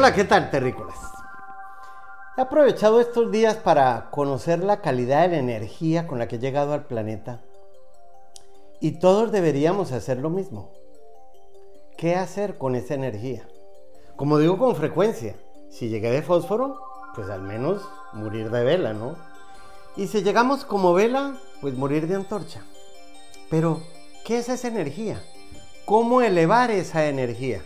[0.00, 0.96] Hola, ¿qué tal, terrícolas?
[2.36, 6.38] He aprovechado estos días para conocer la calidad de la energía con la que he
[6.38, 7.40] llegado al planeta
[8.80, 10.70] y todos deberíamos hacer lo mismo.
[11.96, 13.48] ¿Qué hacer con esa energía?
[14.14, 15.34] Como digo con frecuencia,
[15.68, 16.78] si llegué de fósforo,
[17.16, 19.16] pues al menos morir de vela, ¿no?
[19.96, 22.62] Y si llegamos como vela, pues morir de antorcha.
[23.50, 23.80] Pero,
[24.24, 25.20] ¿qué es esa energía?
[25.86, 27.64] ¿Cómo elevar esa energía?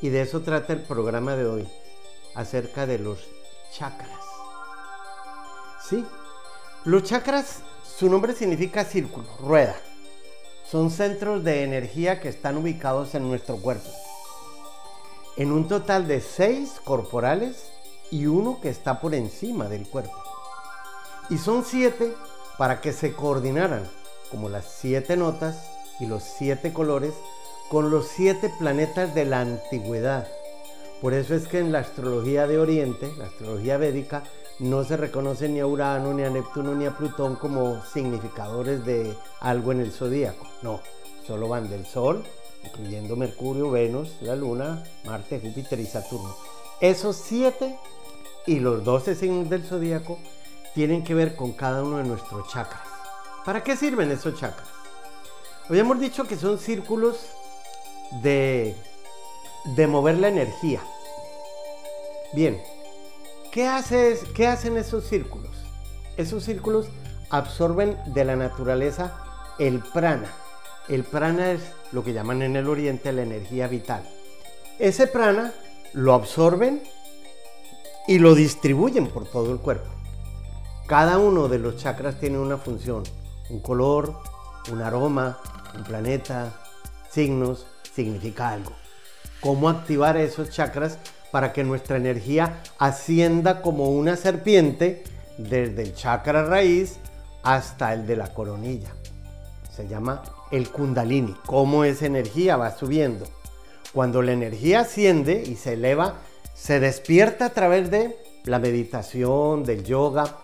[0.00, 1.68] Y de eso trata el programa de hoy,
[2.34, 3.18] acerca de los
[3.72, 4.20] chakras.
[5.88, 6.04] Sí,
[6.84, 7.62] los chakras,
[7.96, 9.76] su nombre significa círculo, rueda.
[10.64, 13.88] Son centros de energía que están ubicados en nuestro cuerpo.
[15.36, 17.70] En un total de seis corporales
[18.10, 20.22] y uno que está por encima del cuerpo.
[21.30, 22.14] Y son siete
[22.56, 23.88] para que se coordinaran,
[24.30, 27.14] como las siete notas y los siete colores
[27.70, 30.26] con los siete planetas de la antigüedad.
[31.00, 34.24] Por eso es que en la astrología de Oriente, la astrología védica,
[34.58, 39.14] no se reconoce ni a Urano, ni a Neptuno, ni a Plutón como significadores de
[39.40, 40.46] algo en el zodíaco.
[40.62, 40.80] No,
[41.26, 42.24] solo van del Sol,
[42.64, 46.34] incluyendo Mercurio, Venus, la Luna, Marte, Júpiter y Saturno.
[46.80, 47.78] Esos siete
[48.46, 50.18] y los doce signos del zodíaco
[50.74, 52.82] tienen que ver con cada uno de nuestros chakras.
[53.44, 54.68] ¿Para qué sirven esos chakras?
[55.68, 57.28] Habíamos dicho que son círculos
[58.22, 58.74] de,
[59.76, 60.80] de mover la energía.
[62.32, 62.60] Bien,
[63.52, 63.68] ¿qué,
[64.34, 65.50] ¿qué hacen esos círculos?
[66.16, 66.88] Esos círculos
[67.30, 69.16] absorben de la naturaleza
[69.58, 70.32] el prana.
[70.88, 74.08] El prana es lo que llaman en el oriente la energía vital.
[74.78, 75.52] Ese prana
[75.92, 76.82] lo absorben
[78.06, 79.90] y lo distribuyen por todo el cuerpo.
[80.86, 83.02] Cada uno de los chakras tiene una función,
[83.50, 84.14] un color,
[84.72, 85.38] un aroma,
[85.76, 86.54] un planeta,
[87.10, 87.66] signos,
[87.98, 88.70] significa algo.
[89.40, 90.98] ¿Cómo activar esos chakras
[91.32, 95.02] para que nuestra energía ascienda como una serpiente
[95.36, 96.98] desde el chakra raíz
[97.42, 98.90] hasta el de la coronilla?
[99.74, 100.22] Se llama
[100.52, 101.34] el kundalini.
[101.44, 103.26] ¿Cómo esa energía va subiendo?
[103.92, 106.18] Cuando la energía asciende y se eleva,
[106.54, 110.36] se despierta a través de la meditación, del yoga,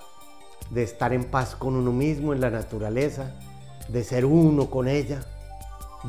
[0.70, 3.32] de estar en paz con uno mismo, en la naturaleza,
[3.88, 5.24] de ser uno con ella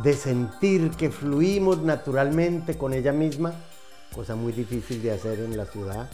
[0.04, 3.54] de sentir que fluimos naturalmente con ella misma,
[4.14, 6.10] cosa muy difícil de hacer en la ciudad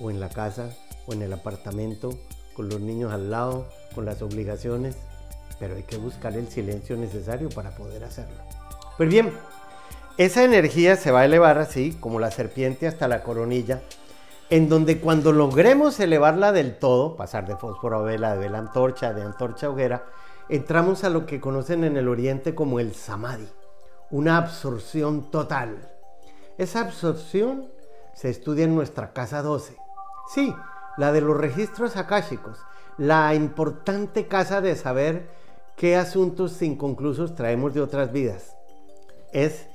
[0.00, 0.70] o en la casa
[1.06, 2.10] o en el apartamento,
[2.54, 4.96] con los niños al lado, con las obligaciones,
[5.58, 8.42] pero hay que buscar el silencio necesario para poder hacerlo.
[8.96, 9.32] Pues bien,
[10.16, 13.82] esa energía se va a elevar así, como la serpiente hasta la coronilla,
[14.50, 18.60] en donde cuando logremos elevarla del todo, pasar de fósforo a vela, de vela a
[18.60, 20.04] antorcha, de antorcha a hoguera,
[20.48, 23.48] entramos a lo que conocen en el Oriente como el samadhi,
[24.10, 25.90] una absorción total.
[26.58, 27.68] Esa absorción
[28.14, 29.76] se estudia en nuestra casa 12.
[30.28, 30.54] Sí,
[30.96, 32.58] la de los registros akáshicos,
[32.98, 35.28] la importante casa de saber
[35.76, 38.56] qué asuntos inconclusos traemos de otras vidas.
[39.32, 39.66] Es,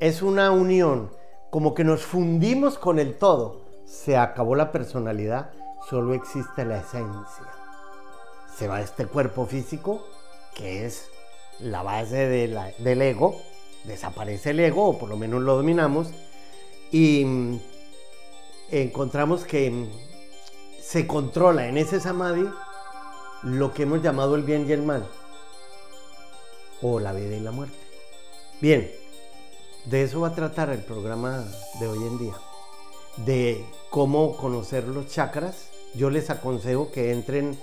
[0.00, 1.10] es una unión,
[1.50, 3.62] como que nos fundimos con el todo.
[3.84, 5.50] Se acabó la personalidad,
[5.88, 7.46] solo existe la esencia.
[8.54, 10.04] Se va este cuerpo físico
[10.54, 11.10] que es
[11.60, 13.40] la base del ego,
[13.84, 16.08] desaparece el ego, o por lo menos lo dominamos,
[16.90, 17.60] y mm,
[18.70, 19.88] encontramos que mm,
[20.80, 22.48] se controla en ese samadhi
[23.42, 25.06] lo que hemos llamado el bien y el mal,
[26.82, 27.76] o la vida y la muerte.
[28.60, 28.90] Bien,
[29.84, 31.44] de eso va a tratar el programa
[31.80, 32.34] de hoy en día,
[33.18, 35.70] de cómo conocer los chakras.
[35.94, 37.58] Yo les aconsejo que entren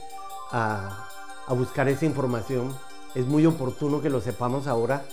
[0.51, 1.09] a
[1.47, 2.75] a buscar esa información.
[3.13, 5.05] Es muy oportuno que lo sepamos ahora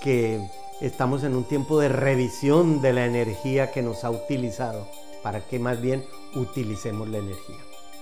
[0.00, 0.40] que
[0.80, 4.88] estamos en un tiempo de revisión de la energía que nos ha utilizado,
[5.22, 6.04] para que más bien
[6.34, 7.56] utilicemos la energía.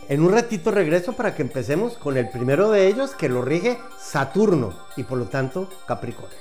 [0.09, 3.79] En un ratito regreso para que empecemos con el primero de ellos que lo rige
[3.99, 6.39] Saturno y por lo tanto Capricornio.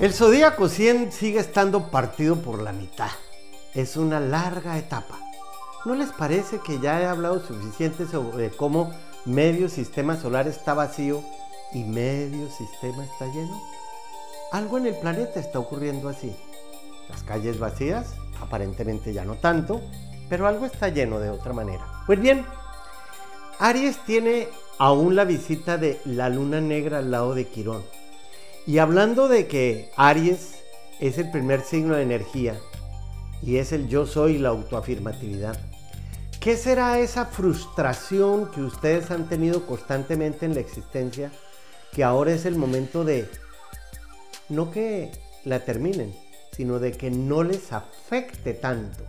[0.00, 3.10] El zodíaco 100 sigue estando partido por la mitad
[3.74, 5.18] es una larga etapa.
[5.84, 8.92] ¿No les parece que ya he hablado suficiente sobre cómo
[9.24, 11.22] medio sistema solar está vacío
[11.72, 13.60] y medio sistema está lleno?
[14.52, 16.34] Algo en el planeta está ocurriendo así.
[17.08, 19.80] Las calles vacías, aparentemente ya no tanto,
[20.28, 21.86] pero algo está lleno de otra manera.
[22.06, 22.44] Pues bien,
[23.58, 24.48] Aries tiene
[24.78, 27.82] aún la visita de la luna negra al lado de Quirón.
[28.66, 30.56] Y hablando de que Aries
[31.00, 32.58] es el primer signo de energía
[33.42, 35.58] y es el yo soy la autoafirmatividad.
[36.40, 41.30] ¿Qué será esa frustración que ustedes han tenido constantemente en la existencia
[41.92, 43.28] que ahora es el momento de
[44.48, 45.10] no que
[45.44, 46.14] la terminen,
[46.52, 49.04] sino de que no les afecte tanto.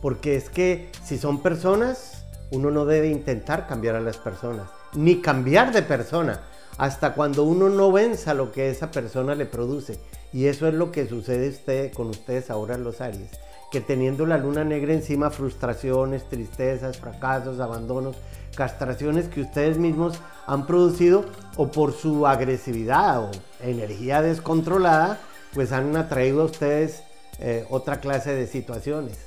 [0.00, 5.20] Porque es que si son personas, uno no debe intentar cambiar a las personas, ni
[5.20, 6.40] cambiar de persona,
[6.76, 9.98] hasta cuando uno no venza lo que esa persona le produce.
[10.32, 13.30] Y eso es lo que sucede usted, con ustedes ahora los Aries,
[13.70, 18.16] que teniendo la luna negra encima, frustraciones, tristezas, fracasos, abandonos,
[18.54, 21.26] castraciones que ustedes mismos han producido
[21.56, 23.30] o por su agresividad o
[23.60, 25.20] energía descontrolada,
[25.54, 27.02] pues han atraído a ustedes
[27.38, 29.18] eh, otra clase de situaciones.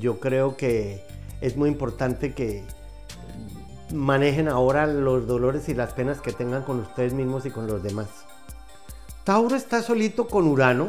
[0.00, 1.04] Yo creo que
[1.40, 2.64] es muy importante que
[3.92, 7.82] manejen ahora los dolores y las penas que tengan con ustedes mismos y con los
[7.82, 8.08] demás.
[9.24, 10.88] Tauro está solito con Urano,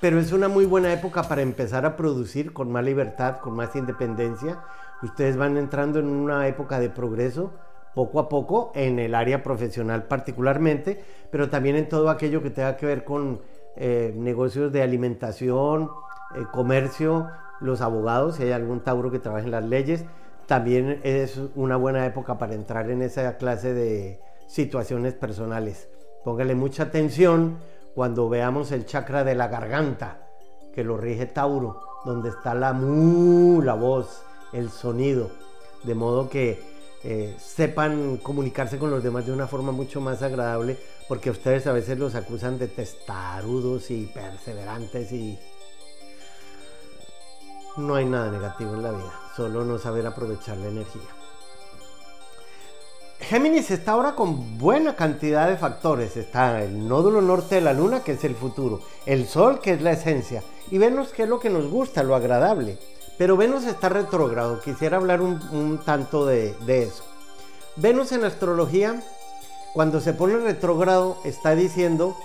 [0.00, 3.74] pero es una muy buena época para empezar a producir con más libertad, con más
[3.74, 4.62] independencia.
[5.02, 7.52] Ustedes van entrando en una época de progreso
[7.94, 12.76] poco a poco en el área profesional particularmente, pero también en todo aquello que tenga
[12.76, 13.40] que ver con
[13.76, 15.90] eh, negocios de alimentación,
[16.36, 17.28] eh, comercio,
[17.60, 20.04] los abogados, si hay algún Tauro que trabaje en las leyes,
[20.46, 25.88] también es una buena época para entrar en esa clase de situaciones personales.
[26.24, 27.58] Póngale mucha atención
[27.98, 30.18] cuando veamos el chakra de la garganta,
[30.72, 34.22] que lo rige Tauro, donde está la mu, la voz,
[34.52, 35.32] el sonido,
[35.82, 36.62] de modo que
[37.02, 40.78] eh, sepan comunicarse con los demás de una forma mucho más agradable,
[41.08, 45.36] porque ustedes a veces los acusan de testarudos y perseverantes y
[47.78, 51.17] no hay nada negativo en la vida, solo no saber aprovechar la energía.
[53.20, 56.16] Géminis está ahora con buena cantidad de factores.
[56.16, 59.82] Está el nódulo norte de la luna, que es el futuro, el sol, que es
[59.82, 62.78] la esencia, y Venus, que es lo que nos gusta, lo agradable.
[63.18, 67.02] Pero Venus está retrógrado, quisiera hablar un, tanto de, eso.
[67.76, 69.02] Venus en astrología,
[69.74, 72.16] cuando se pone retrógrado, está diciendo,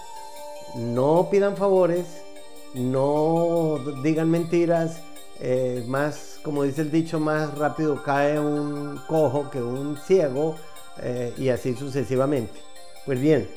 [0.75, 2.05] no pidan favores,
[2.75, 5.01] no digan mentiras,
[5.39, 10.55] eh, más, como dice el dicho, más rápido cae un cojo que un ciego
[11.01, 12.53] eh, y así sucesivamente.
[13.05, 13.49] Pues bien,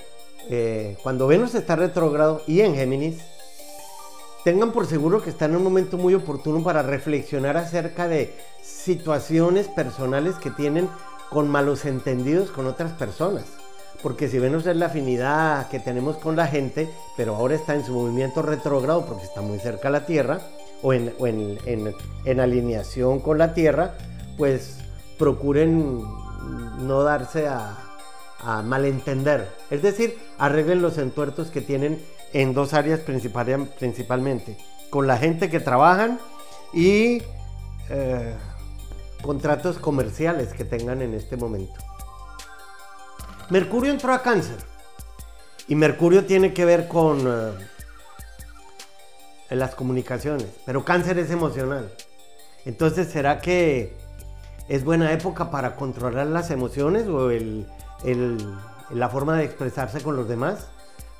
[0.48, 3.18] eh, cuando Venus está retrógrado y en Géminis,
[4.44, 9.68] tengan por seguro que están en un momento muy oportuno para reflexionar acerca de situaciones
[9.68, 10.88] personales que tienen
[11.30, 13.44] con malos entendidos con otras personas.
[14.02, 17.84] Porque si Venus es la afinidad que tenemos con la gente, pero ahora está en
[17.84, 20.40] su movimiento retrógrado porque está muy cerca a la Tierra,
[20.82, 23.94] o en, alineación con la Tierra,
[24.36, 24.76] pues
[25.18, 26.04] procuren
[26.80, 27.82] no darse a,
[28.64, 29.48] malentender.
[29.70, 32.00] Es decir, arreglen los entuertos que tienen
[32.32, 34.56] en dos áreas principalmente.
[34.90, 36.20] Con la gente que trabajan
[36.72, 37.22] y
[37.88, 38.34] eh,
[39.22, 41.74] contratos comerciales que tengan en este momento.
[43.50, 44.58] Mercurio entró a cáncer.
[45.66, 47.26] Y Mercurio tiene que ver con...
[47.26, 47.66] Eh,
[49.50, 51.92] las comunicaciones, pero cáncer es emocional.
[52.64, 53.94] Entonces, ¿será que
[54.68, 57.66] es buena época para controlar las emociones o el,
[58.90, 60.68] la forma de expresarse con los demás?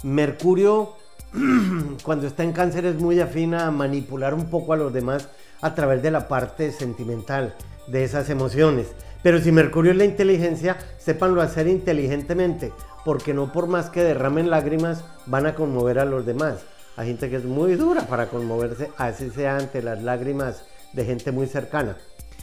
[0.03, 0.95] Mercurio,
[2.03, 5.29] cuando está en cáncer, es muy afín a manipular un poco a los demás
[5.61, 7.55] a través de la parte sentimental
[7.87, 8.89] de esas emociones.
[9.23, 12.73] Pero si Mercurio es la inteligencia, sépanlo hacer inteligentemente,
[13.05, 16.61] porque no por más que derramen lágrimas van a conmover a los demás.
[16.97, 21.31] Hay gente que es muy dura para conmoverse, así sea ante las lágrimas de gente
[21.31, 21.97] muy cercana.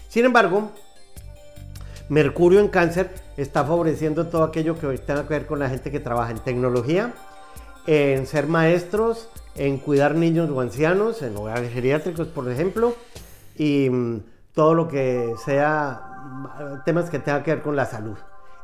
[0.10, 0.72] Sin embargo,
[2.14, 6.00] Mercurio en cáncer está favoreciendo todo aquello que tenga que ver con la gente que
[6.00, 7.12] trabaja en tecnología,
[7.88, 12.94] en ser maestros, en cuidar niños o ancianos, en hogares geriátricos, por ejemplo,
[13.58, 14.22] y mm,
[14.54, 18.18] todo lo que sea mm, temas que tengan que ver con la salud.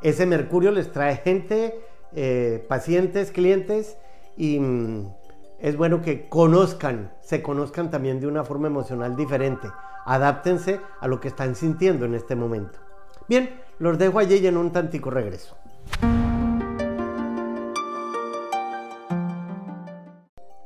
[0.04, 1.84] Ese Mercurio les trae gente,
[2.16, 3.98] eh, pacientes, clientes
[4.38, 5.12] y mm,
[5.60, 9.70] es bueno que conozcan, se conozcan también de una forma emocional diferente.
[10.06, 12.89] Adáptense a lo que están sintiendo en este momento.
[13.30, 15.56] Bien, los dejo allí y en un tantico regreso.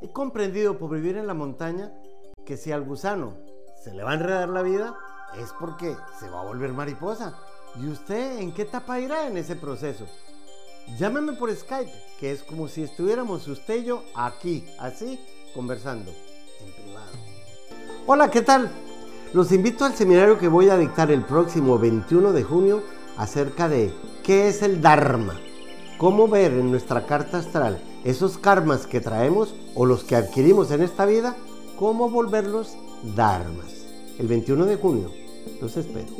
[0.02, 1.92] He comprendido por vivir en la montaña
[2.46, 3.34] que si al gusano
[3.84, 4.96] se le va a enredar la vida
[5.38, 7.38] es porque se va a volver mariposa.
[7.76, 10.08] ¿Y usted en qué etapa irá en ese proceso?
[10.98, 15.20] Llámame por Skype, que es como si estuviéramos usted y yo aquí, así,
[15.54, 16.12] conversando,
[16.62, 17.12] en privado.
[18.08, 18.72] Hola, ¿qué tal?
[19.34, 22.84] Los invito al seminario que voy a dictar el próximo 21 de junio
[23.18, 25.34] acerca de qué es el Dharma.
[25.98, 30.84] Cómo ver en nuestra carta astral esos karmas que traemos o los que adquirimos en
[30.84, 31.36] esta vida,
[31.80, 32.78] cómo volverlos
[33.16, 33.88] dharmas.
[34.20, 35.12] El 21 de junio.
[35.60, 36.12] Los espero.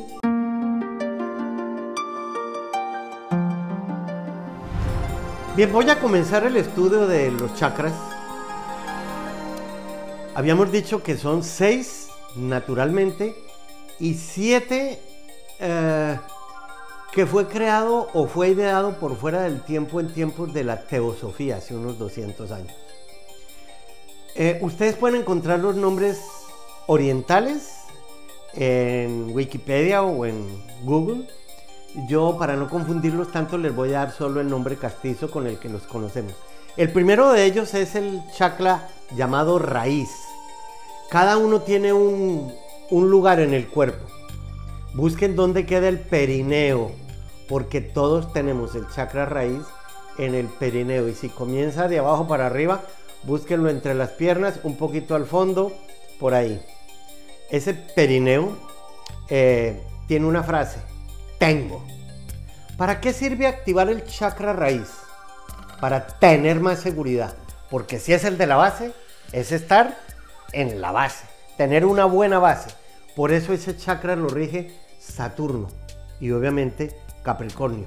[5.54, 7.92] Bien, voy a comenzar el estudio de los chakras.
[10.34, 12.03] Habíamos dicho que son seis
[12.36, 13.36] naturalmente
[13.98, 15.00] y siete
[15.60, 16.18] eh,
[17.12, 21.56] que fue creado o fue ideado por fuera del tiempo en tiempos de la teosofía,
[21.56, 22.72] hace unos 200 años.
[24.34, 26.20] Eh, ustedes pueden encontrar los nombres
[26.86, 27.76] orientales
[28.52, 30.46] en Wikipedia o en
[30.82, 31.26] Google
[32.08, 35.58] yo, para no confundirlos tanto, les voy a dar solo el nombre castizo con el
[35.58, 36.34] que los conocemos.
[36.76, 40.10] El primero de ellos es el chakra llamado raíz.
[41.10, 42.52] Cada uno tiene un,
[42.90, 44.06] lugar en el cuerpo.
[44.94, 46.92] Busquen dónde queda el perineo,
[47.48, 49.62] porque todos tenemos el chakra raíz
[50.18, 51.08] en el perineo.
[51.08, 52.82] Y si comienza de abajo para arriba,
[53.24, 55.72] búsquenlo entre las piernas, un poquito al fondo,
[56.20, 56.60] por ahí.
[57.50, 58.56] Ese perineo
[59.28, 60.94] eh, tiene una frase
[61.44, 61.84] tengo.
[62.78, 64.88] ¿Para qué sirve activar el chakra raíz?
[65.78, 67.34] Para tener más seguridad.
[67.70, 68.92] Porque si es el de la base,
[69.30, 69.98] es estar
[70.54, 71.24] en la base,
[71.56, 72.70] tener una buena base.
[73.16, 75.68] Por eso ese chakra lo rige Saturno
[76.20, 77.86] y obviamente Capricornio.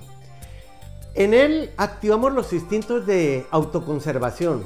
[1.16, 4.64] En él activamos los instintos de autoconservación,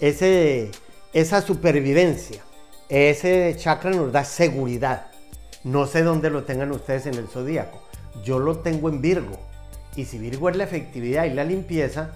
[0.00, 0.70] ese,
[1.12, 2.42] esa supervivencia.
[2.88, 5.06] Ese chakra nos da seguridad.
[5.64, 7.88] No sé dónde lo tengan ustedes en el zodíaco
[8.24, 9.38] yo lo tengo en Virgo.
[9.96, 12.10] Y si Virgo es la efectividad y la limpieza,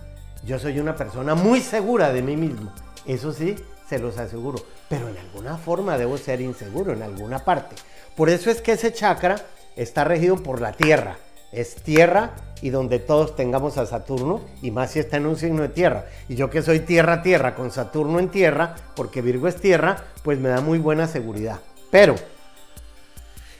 [0.44, 2.72] yo soy una persona muy segura de mí mismo.
[3.06, 3.56] Eso sí,
[3.92, 4.58] se los aseguro.
[4.88, 7.76] Pero en alguna forma debo ser inseguro, en alguna parte.
[8.16, 9.36] Por eso es que ese chakra
[9.76, 11.18] está regido por la tierra.
[11.52, 12.30] Es tierra
[12.62, 16.06] y donde todos tengamos a Saturno, y más si está en un signo de tierra.
[16.28, 20.38] Y yo que soy tierra, tierra, con Saturno en tierra, porque Virgo es tierra, pues
[20.38, 21.60] me da muy buena seguridad.
[21.90, 22.14] Pero,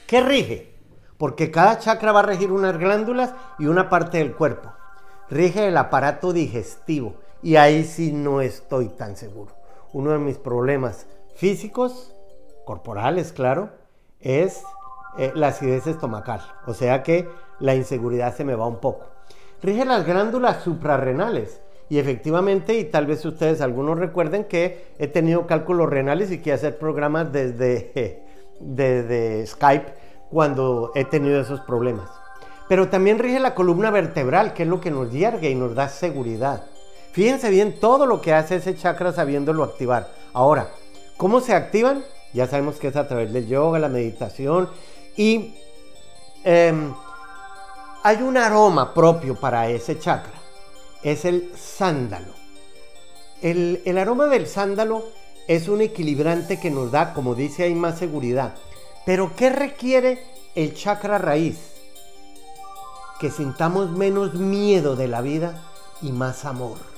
[0.07, 0.73] ¿qué rige?
[1.23, 4.73] porque cada chakra va a regir unas glándulas y una parte del cuerpo.
[5.29, 9.55] Rige el aparato digestivo y ahí sí no estoy tan seguro.
[9.93, 12.13] Uno de mis problemas físicos,
[12.65, 13.69] corporales, claro,
[14.19, 14.63] es
[15.17, 16.41] eh, la acidez estomacal.
[16.65, 19.05] O sea que la inseguridad se me va un poco.
[19.61, 21.61] Rige las glándulas suprarrenales.
[21.89, 26.53] Y efectivamente, y tal vez ustedes algunos recuerden que he tenido cálculos renales y que
[26.53, 28.23] hacer programas desde,
[28.59, 29.93] desde Skype
[30.31, 32.09] cuando he tenido esos problemas.
[32.67, 35.89] Pero también rige la columna vertebral, que es lo que nos hiergue y nos da
[35.89, 36.63] seguridad.
[37.13, 40.09] Fíjense bien todo lo que hace ese chakra sabiéndolo activar.
[40.33, 40.71] Ahora,
[41.15, 42.03] ¿cómo se activan?
[42.33, 44.67] Ya sabemos que es a través del yoga, la meditación
[45.15, 45.53] y
[46.43, 46.91] em,
[48.01, 50.33] hay un aroma propio para ese chakra.
[51.03, 52.33] Es el sándalo.
[53.43, 55.05] El, el aroma del sándalo
[55.47, 58.55] es un equilibrante que nos da, como dice ahí, más seguridad.
[59.05, 61.59] Pero ¿qué requiere el chakra raíz?
[63.19, 65.61] Que sintamos menos miedo de la vida
[66.01, 66.92] y más amor.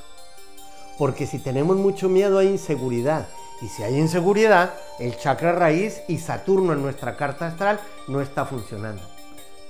[0.97, 3.27] Porque si tenemos mucho miedo hay inseguridad.
[3.61, 8.45] Y si hay inseguridad, el chakra raíz y Saturno en nuestra carta astral no está
[8.45, 9.01] funcionando.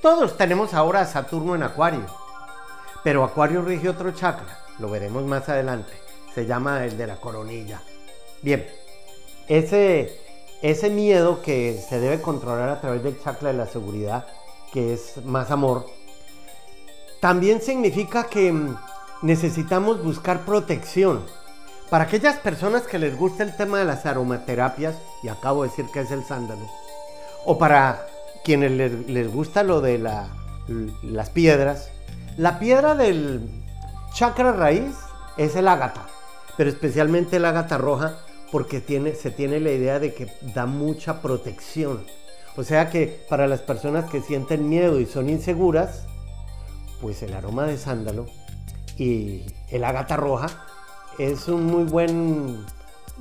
[0.02, 2.06] Todos tenemos ahora a Saturno en Acuario.
[3.04, 4.60] Pero Acuario rige otro chakra.
[4.80, 5.94] Lo veremos más adelante.
[6.34, 7.82] Se llama el de la coronilla.
[8.42, 8.68] Bien,
[9.48, 10.26] ese
[10.62, 14.26] ese miedo que se debe controlar a través del chakra de la seguridad,
[14.74, 15.86] que es más amor,
[17.20, 18.76] también significa que mm,
[19.22, 21.24] necesitamos buscar protección.
[21.90, 25.86] Para aquellas personas que les gusta el tema de las aromaterapias, y acabo de decir
[25.94, 26.68] que es el sándalo,
[27.46, 28.06] o para
[28.44, 31.90] quienes les, gusta lo de las piedras,
[32.38, 33.50] la piedra del
[34.14, 34.96] chakra raíz
[35.38, 36.08] es el ágata,
[36.58, 38.18] pero especialmente el ágata roja,
[38.52, 42.04] porque tiene, se tiene la idea de que da mucha protección.
[42.58, 46.04] O sea que para las personas que sienten miedo y son inseguras,
[47.02, 48.28] pues el aroma de sándalo
[48.98, 50.48] y el ágata roja
[51.18, 52.66] es un muy buen,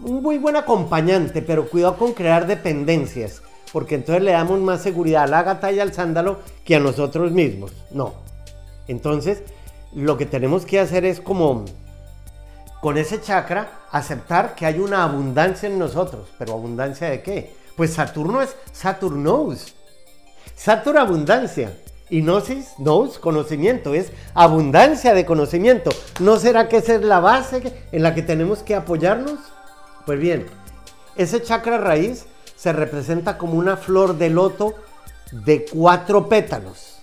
[0.02, 5.24] un muy buen acompañante, pero cuidado con crear dependencias, porque entonces le damos más seguridad
[5.24, 7.72] al ágata y al sándalo que a nosotros mismos.
[7.90, 8.14] No.
[8.88, 9.42] Entonces,
[9.94, 11.64] lo que tenemos que hacer es como
[12.80, 16.28] con ese chakra aceptar que hay una abundancia en nosotros.
[16.38, 17.56] ¿Pero abundancia de qué?
[17.76, 19.74] Pues Saturno es Saturnos.
[20.54, 21.74] Saturno abundancia.
[22.10, 25.90] Y Gnosis, nous, conocimiento, es abundancia de conocimiento.
[26.20, 29.38] ¿No será que esa es la base en la que tenemos que apoyarnos?
[30.04, 30.46] Pues bien,
[31.16, 34.74] ese chakra raíz se representa como una flor de loto
[35.32, 36.98] de cuatro pétalos.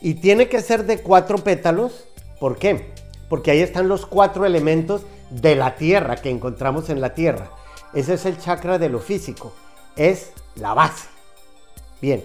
[0.00, 2.04] Y tiene que ser de cuatro pétalos.
[2.38, 2.92] ¿Por qué?
[3.28, 7.50] Porque ahí están los cuatro elementos de la tierra que encontramos en la tierra.
[7.92, 9.52] Ese es el chakra de lo físico,
[9.96, 11.08] es la base.
[12.00, 12.24] Bien,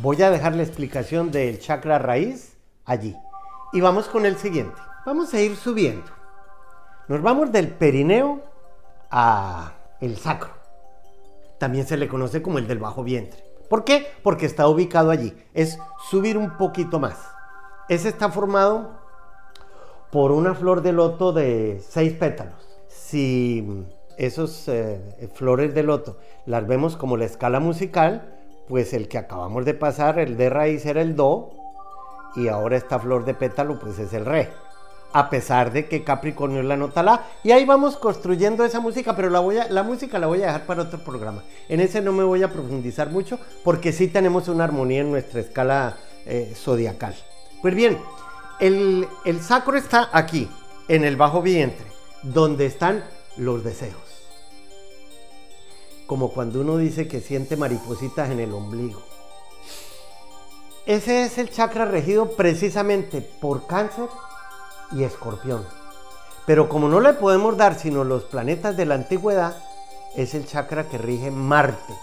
[0.00, 3.16] voy a dejar la explicación del chakra raíz allí.
[3.72, 4.80] Y vamos con el siguiente.
[5.06, 6.06] Vamos a ir subiendo.
[7.08, 8.40] Nos vamos del perineo
[9.10, 10.50] a el sacro.
[11.58, 13.44] También se le conoce como el del bajo vientre.
[13.68, 14.06] ¿Por qué?
[14.22, 15.36] Porque está ubicado allí.
[15.54, 15.78] Es
[16.10, 17.16] subir un poquito más.
[17.88, 18.98] Ese está formado
[20.10, 22.68] por una flor de loto de seis pétalos.
[22.88, 25.00] Si esos eh,
[25.34, 28.39] flores de loto las vemos como la escala musical,
[28.70, 31.50] pues el que acabamos de pasar, el de raíz era el do,
[32.36, 34.48] y ahora esta flor de pétalo pues es el re
[35.12, 37.24] a pesar de que Capricornio es la nota la.
[37.42, 40.46] Y ahí vamos construyendo esa música, pero la, voy a, la música la voy a
[40.46, 41.42] dejar para otro programa.
[41.68, 45.40] En ese no me voy a profundizar mucho porque sí tenemos una armonía en nuestra
[45.40, 45.96] escala
[46.26, 47.14] eh, zodiacal.
[47.60, 47.98] Pues bien,
[48.60, 50.48] el, el sacro está aquí,
[50.88, 51.86] en el bajo vientre,
[52.22, 53.04] donde están
[53.36, 54.09] los deseos.
[56.10, 59.00] Como cuando uno dice que siente maripositas en el ombligo.
[60.84, 64.08] Ese es el chakra regido precisamente por cáncer
[64.90, 65.64] y escorpión.
[66.46, 69.56] Pero como no le podemos dar sino los planetas de la antigüedad,
[70.16, 71.94] es el chakra que rige Marte,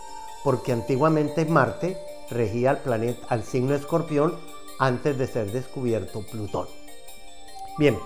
[0.41, 1.97] porque antiguamente Marte
[2.29, 4.37] regía al planeta, al signo escorpión,
[4.79, 6.69] antes de ser descubierto Plutón.
[7.77, 7.99] Bien,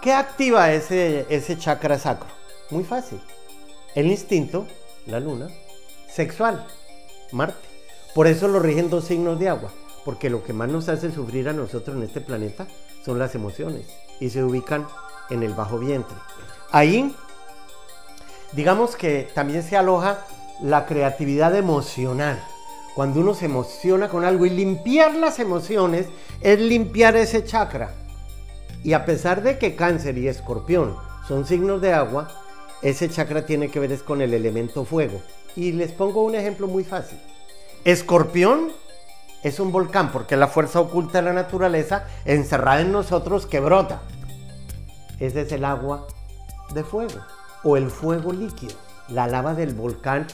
[0.00, 2.30] ¿qué activa ese, ese chakra sacro?
[2.70, 3.20] Muy fácil.
[3.94, 4.66] El instinto,
[5.06, 5.48] la luna,
[6.08, 6.66] sexual,
[7.32, 7.66] Marte.
[8.14, 9.70] Por eso lo rigen dos signos de agua,
[10.04, 12.66] porque lo que más nos hace sufrir a nosotros en este planeta
[13.04, 13.86] son las emociones
[14.20, 14.86] y se ubican
[15.30, 16.16] en el bajo vientre.
[16.70, 17.14] Ahí,
[18.52, 20.26] digamos que también se aloja
[20.62, 22.42] la creatividad emocional.
[22.94, 26.06] Cuando uno se emociona con algo y limpiar las emociones
[26.40, 27.94] es limpiar ese chakra.
[28.82, 32.28] Y a pesar de que cáncer y escorpión son signos de agua,
[32.82, 35.20] ese chakra tiene que ver es con el elemento fuego.
[35.56, 37.18] Y les pongo un ejemplo muy fácil.
[37.84, 38.70] Escorpión
[39.42, 44.02] es un volcán porque la fuerza oculta de la naturaleza encerrada en nosotros que brota.
[45.20, 46.06] Ese es el agua
[46.74, 47.20] de fuego
[47.64, 48.74] o el fuego líquido,
[49.08, 50.26] la lava del volcán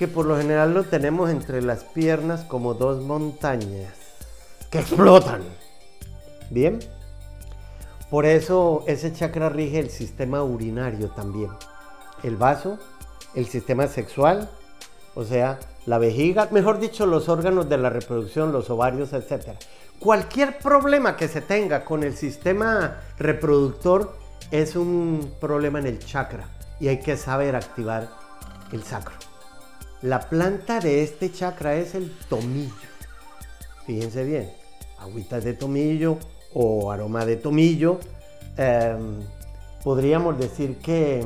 [0.00, 3.92] que por lo general lo tenemos entre las piernas como dos montañas
[4.70, 5.42] que explotan.
[6.48, 6.78] Bien,
[8.10, 11.50] por eso ese chakra rige el sistema urinario también,
[12.24, 12.78] el vaso,
[13.34, 14.50] el sistema sexual,
[15.14, 19.50] o sea, la vejiga, mejor dicho, los órganos de la reproducción, los ovarios, etc.
[20.00, 24.12] Cualquier problema que se tenga con el sistema reproductor
[24.50, 26.48] es un problema en el chakra
[26.80, 28.08] y hay que saber activar
[28.72, 29.14] el sacro.
[30.02, 32.74] La planta de este chakra es el tomillo.
[33.86, 34.50] Fíjense bien,
[34.98, 36.18] agüitas de tomillo
[36.54, 37.98] o aroma de tomillo.
[38.56, 39.20] Em,
[39.82, 41.24] podríamos decir que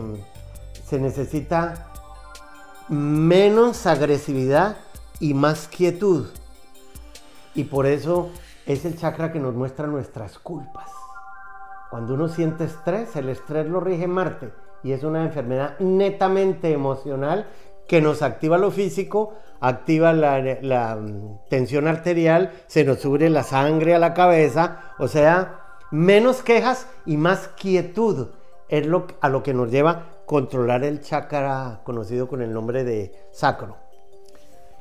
[0.87, 1.91] se necesita
[2.89, 4.77] menos agresividad
[5.21, 6.29] y más quietud.
[7.55, 8.31] Y por eso
[8.67, 10.91] es el chakra que nos muestra nuestras culpas.
[11.91, 17.47] Cuando uno siente estrés, el estrés lo rige Marte y es una enfermedad netamente emocional
[17.87, 19.35] que nos activa lo físico,
[19.69, 25.61] activa la, mm, tensión arterial, se nos sube la sangre a la cabeza, o sea,
[25.91, 28.29] menos quejas y más quietud
[28.69, 33.13] es lo, a lo que nos lleva controlar el chakra conocido con el nombre de
[33.33, 33.77] sacro.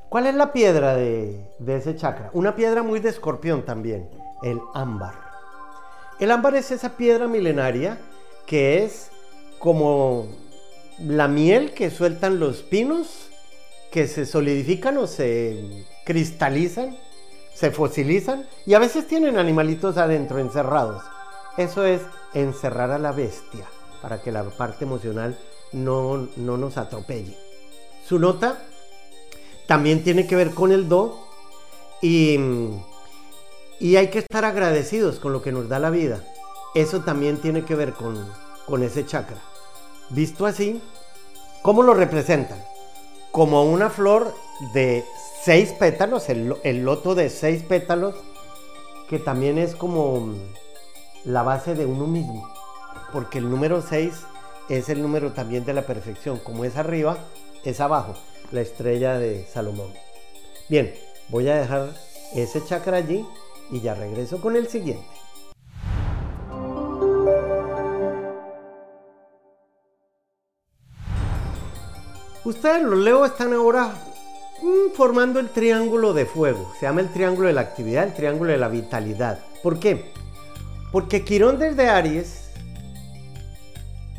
[0.09, 2.29] ¿Cuál es la piedra de, ese chakra?
[2.33, 4.09] Una piedra muy de escorpión también,
[4.43, 5.15] el ámbar.
[6.19, 7.97] El ámbar es esa piedra milenaria
[8.45, 9.09] que es
[9.57, 10.27] como
[10.99, 13.31] la miel que sueltan los pinos,
[13.93, 16.97] que se solidifican o se cristalizan,
[17.53, 21.03] se fosilizan y a veces tienen animalitos adentro encerrados.
[21.57, 22.01] Eso es
[22.33, 23.65] encerrar a la bestia
[24.01, 25.37] para que la parte emocional
[25.73, 27.37] no, nos atropelle.
[28.03, 28.57] Su nota
[29.67, 31.27] también tiene que ver con el do
[32.01, 32.39] y,
[33.79, 36.23] y hay que estar agradecidos con lo que nos da la vida.
[36.73, 38.27] Eso también tiene que ver con,
[38.65, 39.37] con ese chakra.
[40.09, 40.81] Visto así,
[41.61, 42.72] ¿cómo lo representan?
[43.33, 44.33] Como una flor
[44.73, 45.03] de
[45.41, 48.15] seis pétalos, el, el loto de seis pétalos,
[49.09, 50.33] que también es como
[51.25, 52.49] la base de uno mismo
[53.13, 54.11] porque el número 6
[54.69, 56.39] es el número también de la perfección.
[56.39, 57.17] Como es arriba,
[57.63, 58.15] es abajo,
[58.51, 59.93] la estrella de Salomón.
[60.67, 60.93] Bien,
[61.29, 61.93] voy a dejar
[62.33, 63.23] ese chakra allí
[63.71, 65.05] y ya regreso con el siguiente.
[72.45, 73.93] Ustedes los leo están ahora
[74.61, 76.73] mm, formando el triángulo de fuego.
[76.79, 79.39] Se llama el triángulo de la actividad, el triángulo de la vitalidad.
[79.61, 80.11] ¿Por qué?
[80.91, 82.43] Porque Quirón desde Aries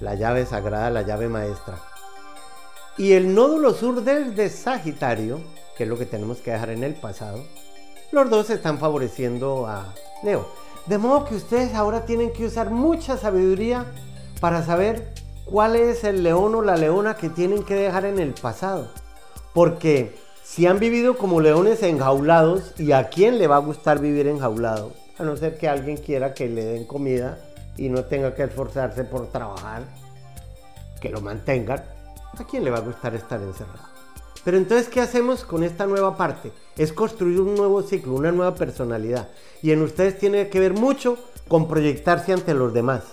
[0.00, 1.78] la llave sagrada, la llave maestra.
[2.96, 5.40] Y el nódulo sur desde Sagitario,
[5.76, 7.44] que es lo que tenemos que dejar en el pasado,
[8.12, 10.48] los dos están favoreciendo a Leo.
[10.86, 13.86] De modo que ustedes ahora tienen que usar mucha sabiduría
[14.40, 15.12] para saber
[15.44, 18.88] cuál es el león o la leona que tienen que dejar en el pasado.
[19.52, 24.26] Porque si han vivido como leones enjaulados, ¿y a quién le va a gustar vivir
[24.26, 24.92] enjaulado?
[25.18, 27.38] A no ser que alguien quiera que le den comida
[27.76, 29.82] y no tenga que esforzarse por trabajar,
[31.00, 31.84] que lo mantengan.
[32.36, 33.94] ¿A quién le va a gustar estar encerrado?
[34.44, 36.52] Pero entonces, ¿qué hacemos con esta nueva parte?
[36.76, 39.28] Es construir un nuevo ciclo, una nueva personalidad.
[39.62, 41.16] Y en ustedes tiene que ver mucho
[41.48, 43.04] con proyectarse ante los demás.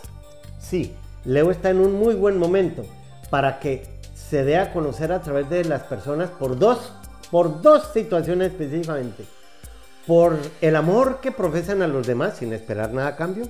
[0.60, 0.94] Sí,
[1.25, 2.86] Leo está en un muy buen momento
[3.29, 6.93] para que se dé a conocer a través de las personas por dos,
[7.29, 9.25] por dos situaciones específicamente.
[10.07, 13.47] Por el amor que profesan a los demás sin esperar nada a cambio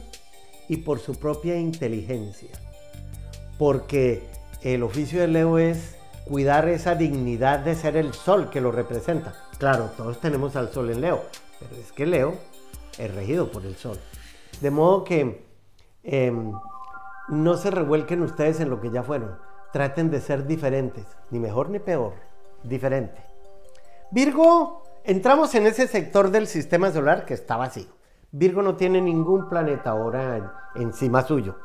[0.68, 2.50] y por su propia inteligencia.
[3.58, 4.24] Porque
[4.62, 9.34] el oficio de Leo es cuidar esa dignidad de ser el sol que lo representa.
[9.58, 11.24] Claro, todos tenemos al sol en Leo,
[11.60, 12.36] pero es que Leo
[12.98, 13.98] es regido por el sol.
[14.60, 15.44] De modo que
[16.04, 16.52] em,
[17.28, 19.38] no se revuelquen ustedes en lo que ya fueron.
[19.72, 22.14] Traten de ser diferentes, ni mejor ni peor,
[22.64, 23.24] diferente.
[24.12, 27.88] Virgo, entramos en ese sector del sistema solar que está vacío.
[28.32, 31.58] Virgo no tiene ningún planeta ahora encima suyo.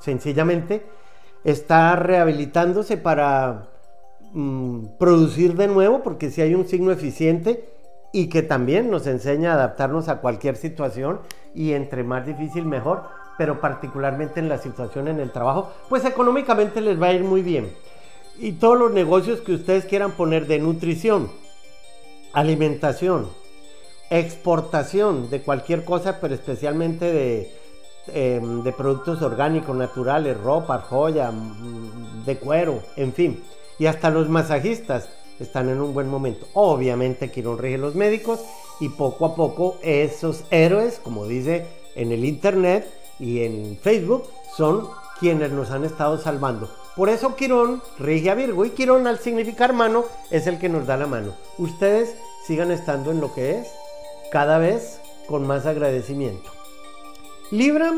[0.00, 0.86] Sencillamente
[1.44, 3.68] está rehabilitándose para
[4.32, 7.68] mm, producir de nuevo, porque si hay un signo eficiente
[8.12, 11.20] y que también nos enseña a adaptarnos a cualquier situación
[11.54, 13.04] y entre más difícil mejor
[13.38, 17.42] pero particularmente en la situación en el trabajo, pues económicamente les va a ir muy
[17.42, 17.72] bien.
[18.38, 21.30] Y todos los negocios que ustedes quieran poner de nutrición,
[22.32, 23.28] alimentación,
[24.10, 27.54] exportación de cualquier cosa, pero especialmente de,
[28.08, 33.42] em, productos orgánicos, naturales, ropa, joya, mm, de cuero, en fin.
[33.78, 35.08] Y hasta los masajistas
[35.40, 36.46] están en un buen momento.
[36.54, 38.40] Obviamente Quirón rige los médicos
[38.80, 42.86] y poco a poco esos héroes, como dice en el internet,
[43.18, 44.24] y en Facebook
[44.56, 46.68] son quienes nos han estado salvando.
[46.96, 50.86] Por eso Quirón rige a Virgo y Quirón al significar mano es el que nos
[50.86, 51.34] da la mano.
[51.58, 52.14] Ustedes
[52.46, 53.68] sigan estando en lo que es
[54.30, 56.50] cada vez con más agradecimiento.
[57.50, 57.92] Libra,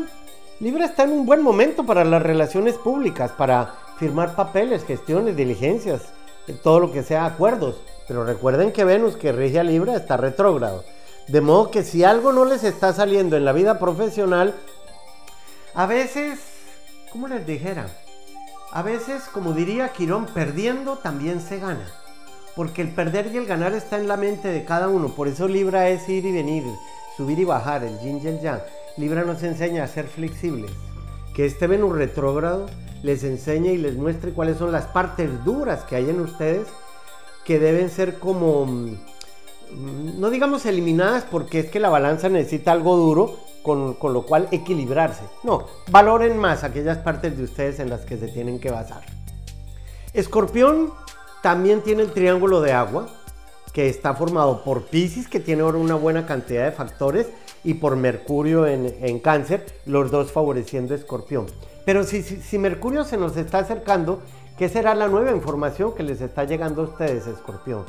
[0.59, 6.13] Libra está en un buen momento para las relaciones públicas, para firmar papeles, gestiones, diligencias,
[6.63, 7.81] todo lo que sea acuerdos.
[8.07, 10.83] Pero recuerden que Venus que rige a Libra está retrógrado.
[11.27, 14.55] De modo que si algo no les está saliendo en la vida profesional,
[15.77, 16.39] a veces,
[17.11, 17.85] ¿cómo les dijera?
[18.71, 21.85] A veces, como diría Quirón, perdiendo también se gana.
[22.55, 25.09] Porque el perder y el ganar está en la mente de cada uno.
[25.09, 26.63] Por eso Libra es ir y venir,
[27.15, 28.59] subir y bajar, el yin y el yang.
[28.97, 30.71] Libra nos enseña a ser flexibles.
[31.35, 32.65] Que este Venus retrógrado
[33.03, 36.65] les enseñe y les muestre cuáles son las partes duras que hay en ustedes
[37.45, 42.97] que deben ser como, mm, no digamos eliminadas porque es que la balanza necesita algo
[42.97, 45.23] duro, con, lo cual equilibrarse.
[45.43, 49.01] No, valoren más aquellas partes de ustedes en las que se tienen que basar.
[50.13, 50.93] Escorpión
[51.43, 53.07] también tiene el triángulo de agua,
[53.73, 57.27] que está formado por Pisces, que tiene ahora una buena cantidad de factores,
[57.63, 61.47] y por Mercurio en, cáncer, los dos favoreciendo a Escorpión.
[61.85, 64.21] Pero si, si, Mercurio se nos está acercando,
[64.57, 67.83] ¿qué será la nueva información que les está llegando a ustedes, Escorpión?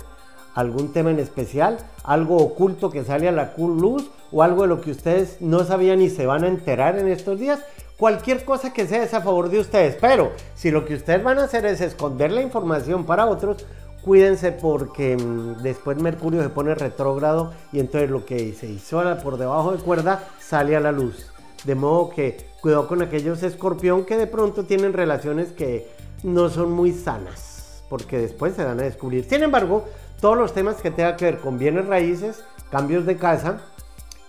[0.58, 4.80] Algún tema en especial, algo oculto que sale a la luz o algo de lo
[4.80, 7.60] que ustedes no sabían y se van a enterar en estos días.
[7.96, 11.38] Cualquier cosa que sea es a favor de ustedes, pero si lo que ustedes van
[11.38, 13.66] a hacer es esconder la información para otros,
[14.02, 19.38] cuídense porque mm, después Mercurio se pone retrógrado y entonces lo que se hizo por
[19.38, 21.30] debajo de cuerda sale a la luz.
[21.62, 25.88] De modo que cuidado con aquellos escorpión que de pronto tienen relaciones que
[26.24, 29.24] no son muy sanas, porque después se van a descubrir.
[29.24, 29.84] Sin embargo,
[30.20, 33.60] todos los temas que tengan que ver con bienes raíces, cambios de casa,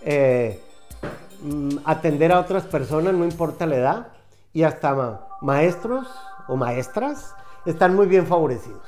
[0.02, 0.62] eh,
[1.42, 4.08] mm, atender a otras personas, no importa la edad,
[4.52, 6.08] y hasta maestros
[6.48, 7.34] o maestras
[7.66, 8.86] están muy bien favorecidos.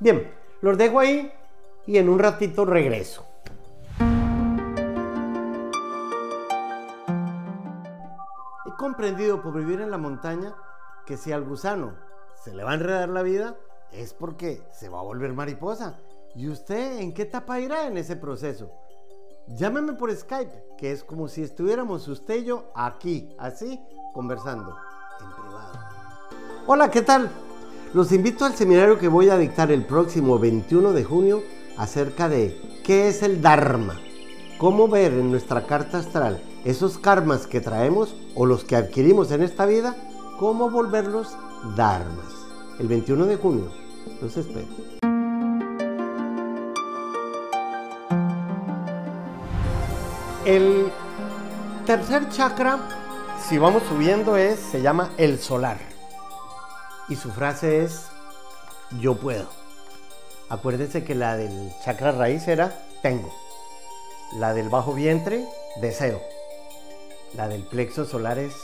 [0.00, 1.32] Bien, los dejo ahí
[1.86, 3.26] y en un ratito regreso.
[8.66, 10.54] He comprendido por vivir en la montaña
[11.06, 11.94] que si al gusano
[12.42, 13.54] se le va a enredar la vida
[13.92, 15.98] es porque se va a volver mariposa
[16.34, 18.70] ¿Y usted en qué etapa irá en ese proceso?
[19.48, 23.78] Llámeme por Skype, que es como si estuviéramos usted y yo aquí, así,
[24.14, 24.74] conversando,
[25.20, 25.72] en privado.
[26.66, 27.30] Hola, ¿qué tal?
[27.92, 31.42] Los invito al seminario que voy a dictar el próximo 21 de junio
[31.76, 34.00] acerca de qué es el Dharma.
[34.56, 39.42] Cómo ver en nuestra carta astral esos karmas que traemos o los que adquirimos en
[39.42, 39.96] esta vida,
[40.38, 41.36] cómo volverlos
[41.76, 42.32] dharmas.
[42.78, 43.66] El 21 de junio.
[44.22, 45.01] Los espero.
[50.44, 50.90] El
[51.86, 52.78] tercer chakra
[53.48, 55.78] si vamos subiendo es, se llama el solar.
[57.08, 58.06] Y su frase es,
[59.00, 59.48] yo puedo.
[60.48, 63.32] Acuérdese que la del chakra raíz era tengo.
[64.38, 65.44] La del bajo vientre,
[65.80, 66.20] deseo.
[67.34, 68.54] La del plexo solar es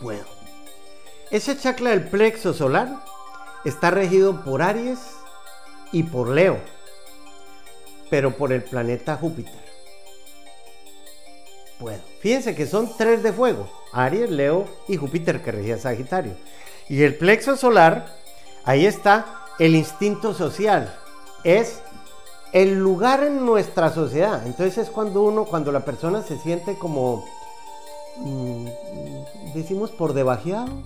[0.00, 0.24] puedo.
[1.30, 2.88] Ese chakra del plexo solar
[3.64, 4.98] está regido por Aries
[5.92, 6.58] y por Leo,
[8.10, 9.67] pero por el planeta Júpiter.
[11.78, 12.00] Puedo.
[12.20, 16.32] Fíjense que son tres de fuego, Aries, Leo y Júpiter que regía Sagitario.
[16.88, 18.06] Y el plexo solar,
[18.64, 20.96] ahí está el instinto social,
[21.44, 21.80] es
[22.52, 24.46] el lugar en nuestra sociedad.
[24.46, 27.24] Entonces es cuando uno, cuando la persona se siente como,
[28.16, 28.66] mm,
[29.54, 30.82] decimos, por debajeado,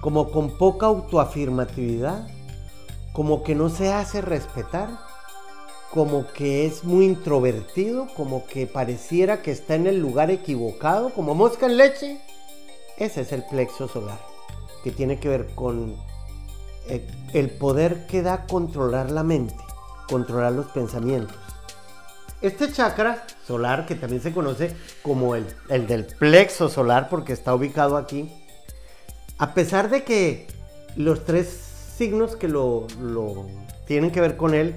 [0.00, 2.26] como con poca autoafirmatividad,
[3.12, 4.88] como que no se hace respetar,
[5.90, 11.34] como que es muy introvertido, como que pareciera que está en el lugar equivocado, como
[11.34, 12.20] mosca en leche.
[12.96, 14.20] Ese es el plexo solar,
[14.84, 15.96] que tiene que ver con
[16.86, 19.56] eh, el poder que da controlar la mente,
[20.08, 21.36] controlar los pensamientos.
[22.40, 27.96] Este chakra solar, que también se conoce como el, del plexo solar, porque está ubicado
[27.96, 28.32] aquí,
[29.38, 30.46] a pesar de que
[30.96, 31.48] los tres
[31.96, 32.86] signos que lo,
[33.86, 34.74] tienen que ver con él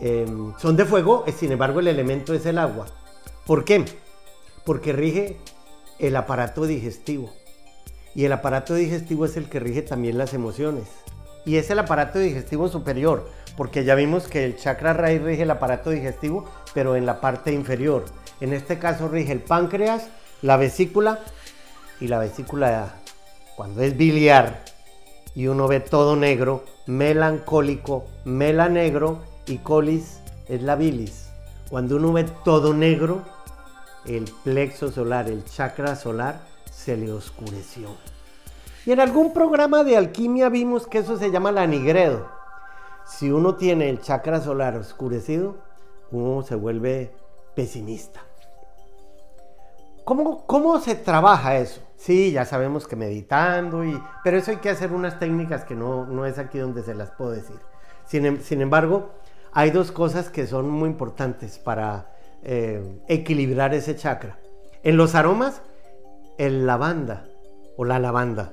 [0.00, 2.86] em, son de fuego, sin embargo el elemento es el agua.
[3.46, 3.84] ¿Por qué?
[4.64, 5.38] Porque rige
[5.98, 7.30] el aparato digestivo.
[8.14, 10.88] Y el aparato digestivo es el que rige también las emociones
[11.48, 15.50] y es el aparato digestivo superior, porque ya vimos que el chakra raíz rige el
[15.50, 18.04] aparato digestivo, pero en la parte inferior.
[18.40, 20.08] En este caso rige el páncreas,
[20.42, 21.20] la vesícula
[22.00, 22.96] y la vesícula
[23.56, 24.62] cuando es biliar
[25.34, 31.28] y uno ve todo negro, melancólico, melanegro y colis es la bilis.
[31.70, 33.22] Cuando uno ve todo negro,
[34.06, 37.88] el plexo solar, el chakra solar se le oscureció.
[38.86, 42.28] Y en algún programa de alquimia vimos que eso se llama la nigredo.
[43.06, 45.56] Si uno tiene el chakra solar oscurecido,
[46.10, 47.12] uno se vuelve
[47.54, 48.20] pesimista.
[50.04, 51.82] ¿Cómo, cómo se trabaja eso?
[51.96, 56.06] Sí, ya sabemos que meditando, y, pero eso hay que hacer unas técnicas que no,
[56.06, 57.58] no es aquí donde se las puedo decir.
[58.06, 59.10] Sin, em, embargo,
[59.58, 64.38] hay dos cosas que son muy importantes para eh, equilibrar ese chakra.
[64.84, 65.62] En los aromas,
[66.38, 67.26] el lavanda
[67.76, 68.52] o la lavanda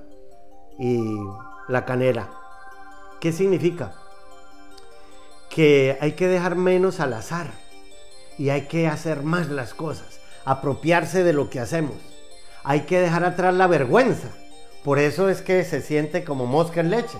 [0.79, 1.15] y
[1.67, 2.31] la canela.
[3.19, 3.93] ¿Qué significa?
[5.47, 7.51] Que hay que dejar menos al azar
[8.39, 11.97] y hay que hacer más las cosas, apropiarse de lo que hacemos.
[12.63, 14.29] Hay que dejar atrás la vergüenza.
[14.83, 17.19] Por eso es que se siente como mosca en leche.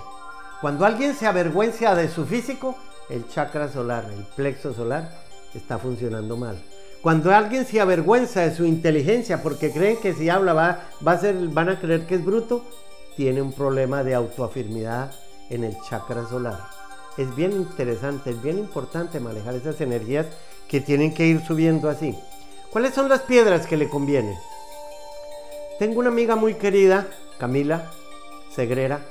[0.60, 2.76] Cuando alguien se avergüenza de su físico,
[3.10, 5.10] el chakra solar, el plexo solar,
[5.54, 6.62] está funcionando mal.
[7.02, 11.20] Cuando alguien se avergüenza de su inteligencia porque creen que si habla va, va a
[11.20, 12.66] ser, van a creer que es bruto,
[13.16, 15.12] tiene un problema de autoafirmidad
[15.50, 16.60] en el chakra solar.
[17.18, 20.26] Es bien interesante, es bien importante manejar esas energías
[20.68, 22.18] que tienen que ir subiendo así.
[22.72, 24.36] ¿Cuáles son las piedras que le convienen?
[25.80, 27.92] Tengo una amiga muy querida, Camila
[28.54, 29.02] Segrera,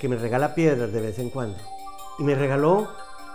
[0.00, 1.58] que me regala piedras de vez en cuando.
[2.18, 2.88] Y me regaló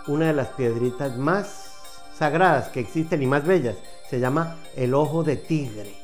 [0.08, 1.72] una de las piedritas más
[2.16, 3.76] sagradas que existen y más bellas.
[4.10, 5.94] Se llama el ojo de tigre.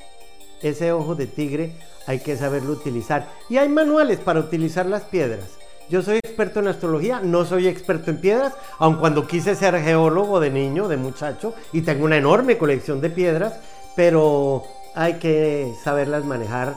[0.62, 1.72] Ese ojo de tigre
[2.06, 3.28] hay que saberlo utilizar.
[3.48, 5.58] Y hay manuales para utilizar las piedras.
[5.90, 10.40] Yo soy experto en astrología, no soy experto en piedras, aun cuando quise ser geólogo
[10.40, 13.58] de niño, de muchacho, y tengo una enorme colección de piedras,
[13.94, 14.62] pero
[14.94, 16.74] hay que saberlas manejar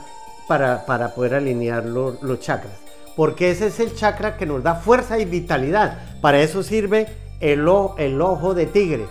[0.48, 2.87] para, poder alinear los chakras.
[3.18, 5.98] Porque ese es el chakra que nos da fuerza y vitalidad.
[6.22, 7.08] Para eso sirve
[7.40, 9.08] el, ojo de tigre.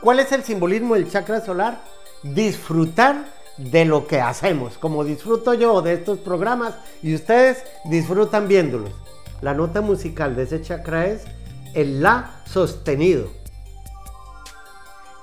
[0.00, 1.78] ¿Cuál es el simbolismo del chakra solar?
[2.22, 3.26] Disfrutar
[3.58, 8.90] de lo que hacemos, como disfruto yo de estos programas y ustedes disfrutan viéndolos.
[9.42, 11.24] La nota musical de ese chakra es
[11.74, 13.28] el La sostenido.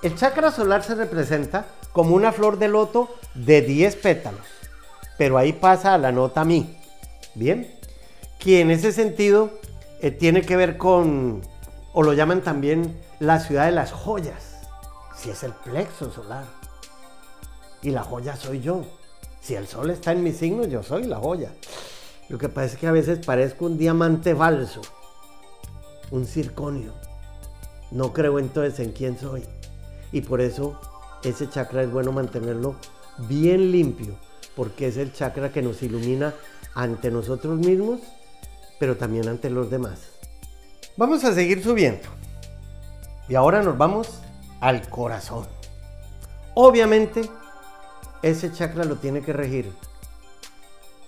[0.03, 4.45] El chakra solar se representa como una flor de loto de 10 pétalos,
[5.17, 6.77] pero ahí pasa la nota Mi.
[7.35, 7.73] Bien,
[8.43, 9.51] que en ese sentido
[10.01, 11.41] eh, tiene que ver con,
[11.93, 14.57] o lo llaman también la ciudad de las joyas,
[15.15, 16.43] si es el plexo solar
[17.81, 18.83] y la joya soy yo.
[19.41, 21.51] Si el sol está en mi signo, yo soy la joya.
[22.27, 24.81] Lo que pasa es que a veces parezco un diamante falso,
[26.11, 26.93] un circonio.
[27.91, 29.43] No creo entonces en quién soy.
[30.11, 30.79] Y por eso
[31.23, 32.75] ese chakra es bueno mantenerlo
[33.19, 34.15] bien limpio,
[34.55, 36.33] porque es el chakra que nos ilumina
[36.73, 38.01] ante nosotros mismos,
[38.83, 40.09] pero también ante los demás.
[40.97, 42.03] Vamos a seguir subiendo.
[43.29, 44.19] Y ahora nos vamos
[44.59, 45.47] al corazón.
[46.53, 47.29] Obviamente
[48.21, 49.71] ese chakra lo tiene que regir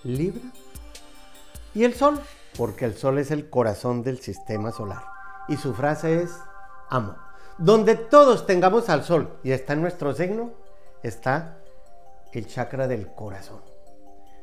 [0.04, 0.46] Libra.
[1.74, 2.18] Y el Sol,
[2.58, 5.04] porque el Sol es el corazón del sistema solar.
[5.50, 6.32] Y su frase es,
[6.90, 7.18] amo.
[7.58, 10.54] Donde todos tengamos al Sol y está en nuestro signo,
[11.04, 11.58] está
[12.32, 13.60] el chakra del corazón.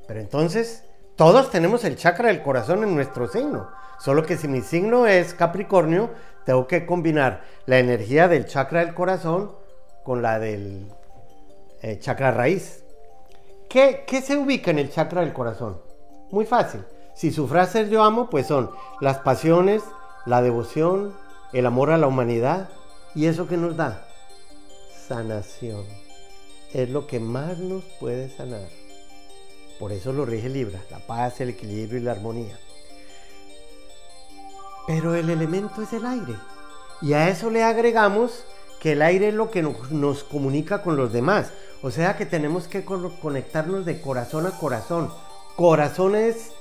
[0.06, 0.84] Pero entonces,
[1.16, 3.68] todos tenemos el chakra del corazón en nuestro signo.
[3.98, 6.10] Solo que si mi signo es Capricornio,
[6.44, 9.52] tengo que combinar la energía del chakra del corazón
[10.02, 10.88] con la del
[11.82, 12.82] eh, chakra raíz.
[13.68, 15.80] ¿Qué, ¿Qué se ubica en el chakra del corazón?
[16.30, 16.82] Muy fácil.
[17.14, 18.70] Si su frase es yo amo, pues son
[19.00, 19.82] las pasiones,
[20.24, 21.14] la devoción,
[21.52, 22.70] el amor a la humanidad.
[23.14, 24.06] ¿Y eso que nos da?
[25.06, 25.84] Sanación.
[26.72, 28.81] Es lo que más nos puede sanar.
[29.82, 32.56] Por eso lo rige Libra, la paz, el equilibrio y la armonía.
[34.86, 36.36] Pero el elemento es el aire.
[37.00, 38.44] Y a eso le agregamos
[38.78, 41.50] que el aire es lo que nos, comunica con los demás.
[41.82, 45.12] O sea que tenemos que conectarnos de corazón a corazón.
[45.56, 46.52] Corazón es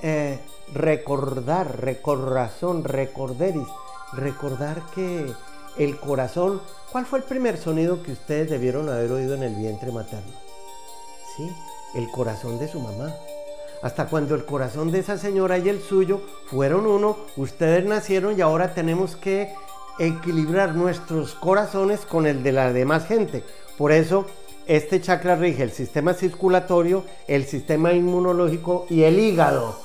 [0.00, 0.40] eh,
[0.72, 3.68] recordar, recorazón, recorderis.
[4.14, 5.30] Recordar que
[5.76, 9.92] el corazón, ¿cuál fue el primer sonido que ustedes debieron haber oído en el vientre
[9.92, 10.32] materno?
[11.36, 11.46] Sí,
[11.94, 13.14] el corazón de su mamá
[13.82, 18.42] hasta cuando el corazón de esa señora y el suyo fueron uno, ustedes nacieron y
[18.42, 19.52] ahora tenemos que
[19.98, 23.42] equilibrar nuestros corazones con el de la demás gente.
[23.78, 24.26] Por eso
[24.66, 29.78] este chakra rige el sistema circulatorio, el sistema inmunológico y el hígado.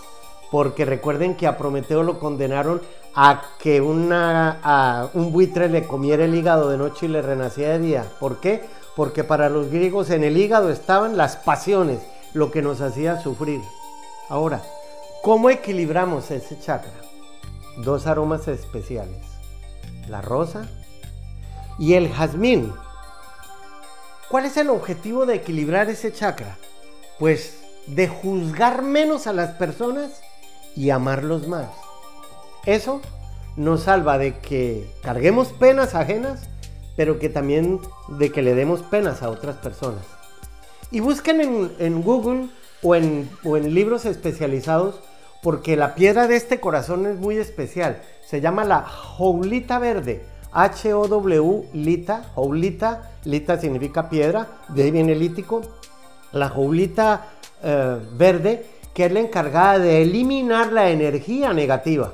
[0.52, 2.82] Porque recuerden que a Prometeo lo condenaron
[3.16, 8.06] a que un buitre le comiera el hígado de noche y le renacía de día.
[8.20, 8.62] ¿Por qué?
[8.96, 12.00] Porque para los griegos en el hígado estaban las pasiones,
[12.34, 13.62] lo que nos hacía sufrir.
[14.30, 14.62] Ahora,
[15.24, 16.94] ¿cómo equilibramos ese chakra?
[17.78, 19.24] Dos aromas especiales,
[20.08, 20.70] la rosa
[21.78, 22.74] y el jazmín.
[24.30, 26.58] ¿Cuál es el objetivo de equilibrar ese chakra?
[27.20, 30.22] Pues de juzgar menos a las personas
[30.76, 31.68] y amarlos más.
[32.66, 33.02] Eso
[33.56, 36.50] nos salva de que carguemos penas ajenas,
[36.96, 40.04] pero que también de que le demos penas a otras personas.
[40.92, 42.48] Y busquen en, Google
[42.82, 43.30] o en,
[43.74, 45.02] libros especializados
[45.42, 48.02] porque la piedra de este corazón es muy especial.
[48.26, 50.24] Se llama la joulita verde.
[50.52, 55.62] H-O-W, lita, joulita, lita significa piedra, de ahí viene lítico.
[56.32, 57.28] La joulita
[57.62, 62.14] eh, verde, que es la encargada de eliminar la energía negativa.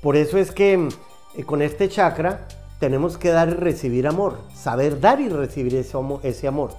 [0.00, 0.88] Por eso es que
[1.36, 2.48] eh, con este chakra
[2.82, 6.74] tenemos que dar y recibir amor, saber dar y recibir ese amor.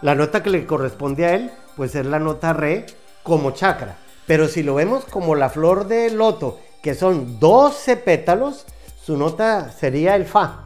[0.00, 2.86] La nota que le corresponde a él pues es la nota re
[3.22, 3.98] como chakra.
[4.26, 8.64] Pero si lo vemos como la flor de loto, que son 12 pétalos,
[9.04, 10.64] su nota sería el fa.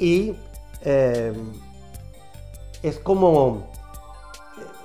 [0.00, 0.34] Y
[0.84, 1.32] eh,
[2.82, 3.70] es como,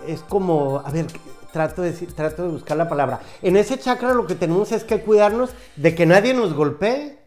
[0.07, 1.07] es como, a ver,
[1.51, 3.21] trato de, trato de buscar la palabra.
[3.41, 7.20] En ese chakra lo que tenemos es que cuidarnos de que nadie nos golpee,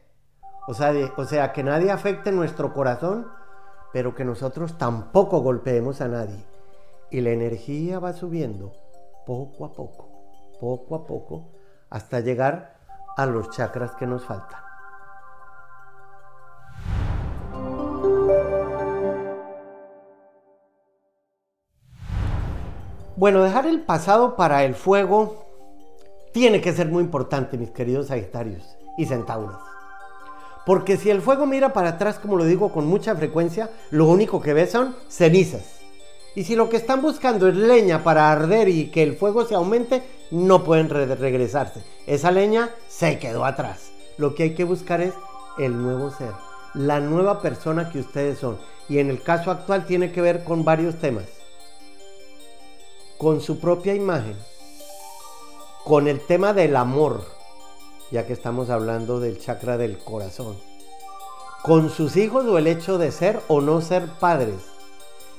[0.66, 3.29] o sea, que nadie afecte nuestro corazón,
[3.92, 6.44] pero que nosotros tampoco golpeemos a nadie
[7.11, 8.72] y la energía va subiendo
[9.27, 10.09] poco a poco,
[10.61, 11.53] poco a poco,
[11.90, 12.77] hasta llegar
[13.16, 14.61] a los chakras que nos faltan.
[23.16, 25.44] Bueno, dejar el pasado para el fuego
[26.33, 29.73] tiene que ser muy importante, mis queridos Sagitarios y Centauros.
[30.64, 34.40] Porque si el fuego mira para atrás, como lo digo con mucha frecuencia, lo único
[34.40, 35.81] que ve son cenizas.
[36.35, 39.55] Y si lo que están buscando es leña para arder y que el fuego se
[39.55, 41.83] aumente, no pueden regresarse.
[42.07, 43.92] Esa leña se quedó atrás.
[44.16, 45.14] Lo que hay que buscar es
[45.59, 46.33] el nuevo ser,
[46.74, 48.59] la nueva persona que ustedes son.
[48.88, 51.24] Y en el caso actual tiene que ver con varios temas.
[53.18, 54.36] Con su propia imagen,
[55.84, 57.24] con el tema del amor,
[58.11, 60.57] ya que estamos hablando del chakra del corazón,
[61.62, 64.57] con sus hijos o el hecho de ser o no ser padres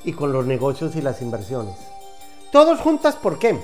[0.04, 1.76] y con los negocios y las inversiones.
[2.52, 3.60] Todos juntas, ¿por qué?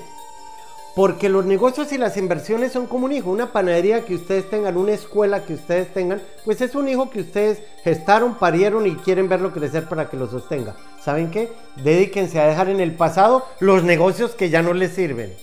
[0.94, 3.30] Porque los negocios y las inversiones son como un hijo.
[3.30, 7.20] Una panadería que ustedes tengan, una escuela que ustedes tengan, pues es un hijo que
[7.20, 10.76] ustedes gestaron, parieron y quieren verlo crecer para que lo sostenga.
[11.00, 11.50] ¿Saben qué?
[11.76, 15.34] Dedíquense a dejar en el pasado los negocios que ya no les sirven.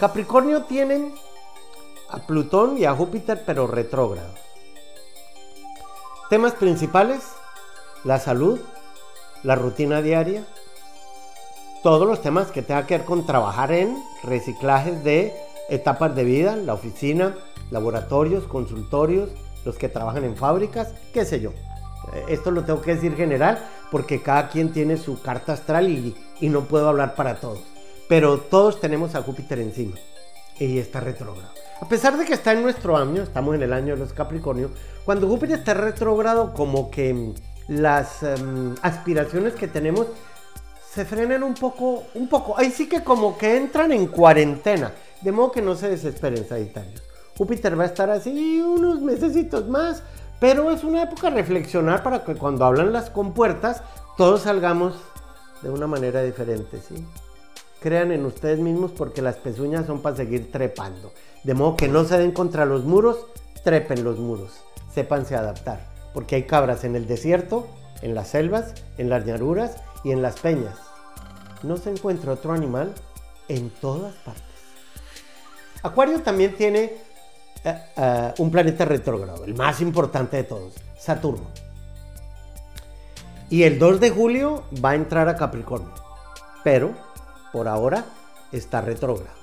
[0.00, 1.12] Capricornio tienen
[2.08, 4.34] a Plutón y a Júpiter, pero retrógrados.
[6.30, 7.20] Temas principales,
[8.04, 8.58] la salud,
[9.42, 10.46] la rutina diaria,
[11.82, 15.34] todos los temas que tengan que ver con trabajar en reciclajes de
[15.68, 17.36] etapas de vida, la oficina,
[17.70, 19.28] laboratorios, consultorios,
[19.66, 21.50] los que trabajan en fábricas, qué sé yo.
[22.14, 26.48] Eh, esto lo tengo que decir general, porque cada quien tiene su carta astral y
[26.48, 27.60] no puedo hablar para todos.
[28.10, 29.94] Pero todos tenemos a Júpiter encima
[30.58, 31.48] y está retrógrado.
[31.80, 34.72] A pesar de que está en nuestro año, estamos en el año de los Capricornios,
[35.04, 37.34] cuando Júpiter está retrógrado, como que mm,
[37.68, 40.08] las em, aspiraciones que tenemos
[40.92, 42.58] se frenan un poco, un poco.
[42.58, 44.90] Ahí sí que como que entran en cuarentena.
[45.20, 47.04] De modo que no se desesperen, Sagitarios.
[47.38, 50.02] Júpiter va a estar así unos mesecitos más,
[50.40, 53.84] pero es una época reflexionar para que cuando hablan las compuertas,
[54.16, 54.96] todos salgamos
[55.62, 57.06] de una manera diferente, ¿sí?
[57.80, 61.12] Crean en ustedes mismos porque las pezuñas son para seguir trepando.
[61.44, 63.26] De modo que no se den contra los muros,
[63.64, 64.60] trepen los muros.
[64.92, 67.66] Sépanse adaptar, porque hay cabras en el desierto,
[68.02, 70.76] en las selvas, en las llanuras y en las peñas.
[71.62, 72.92] No se encuentra otro animal
[73.48, 74.44] en todas partes.
[75.82, 76.92] Acuario también tiene
[77.64, 81.46] eh, eh, un planeta retrógrado, el más importante de todos, Saturno.
[83.48, 85.92] Y el 2 de julio va a entrar a Capricornio,
[86.62, 86.94] pero
[87.52, 88.04] por ahora
[88.52, 89.38] está retrógrado.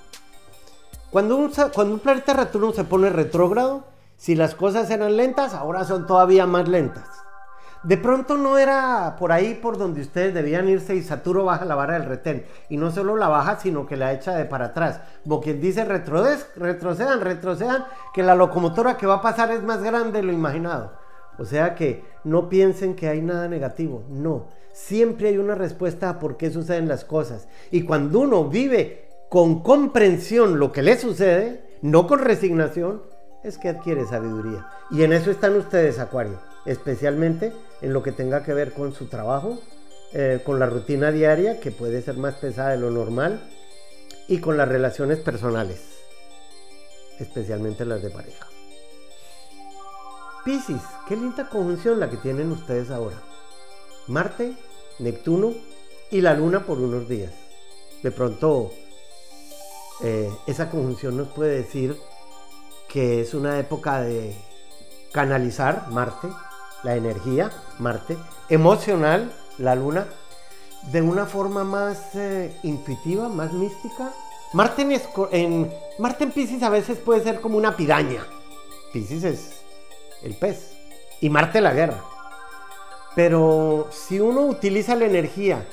[1.09, 3.85] Cuando un, cuando un planeta Saturno se pone retrógrado,
[4.17, 7.07] si las cosas eran lentas, ahora son todavía más lentas.
[7.83, 11.75] De pronto no era por ahí por donde ustedes debían irse y Saturno baja la
[11.75, 12.45] vara del retén.
[12.69, 14.99] Y no solo la baja, sino que la echa de para atrás.
[15.23, 20.19] Como quien dice, retrocedan, retrocedan, que la locomotora que va a pasar es más grande
[20.19, 20.91] de lo imaginado.
[21.37, 24.03] O sea que no piensen que hay nada negativo.
[24.09, 24.47] No,
[24.85, 27.47] siempre hay una respuesta a por qué suceden las cosas.
[27.71, 33.01] Y cuando uno vive con comprensión lo que le sucede, no con resignación,
[33.43, 34.67] es que adquiere sabiduría.
[34.91, 39.07] Y en eso están ustedes, Acuario especialmente en lo que tenga que ver con su
[39.07, 39.57] trabajo,
[40.13, 43.41] eh, con la rutina diaria, que puede ser más pesada de lo normal,
[44.27, 45.81] y con las relaciones personales,
[47.19, 48.45] especialmente las de pareja.
[50.43, 53.17] Piscis, qué linda conjunción la que tienen ustedes ahora.
[54.07, 54.53] Marte,
[54.99, 55.53] Neptuno
[56.11, 57.33] y la Luna por unos días.
[58.03, 58.71] De pronto,
[60.01, 61.97] eh, esa conjunción nos puede decir
[62.87, 64.35] que es una época de
[65.11, 66.27] canalizar Marte,
[66.83, 68.17] la energía, Marte,
[68.49, 70.07] emocional, la Luna,
[70.91, 74.13] de una forma más eh, intuitiva, más mística.
[74.53, 78.25] Marte en, en, Marte en Pisces a veces puede ser como una piraña.
[78.93, 79.51] Pisces es
[80.23, 80.73] el pez.
[81.19, 82.03] Y Marte la guerra.
[83.17, 85.65] Pero si uno utiliza la energía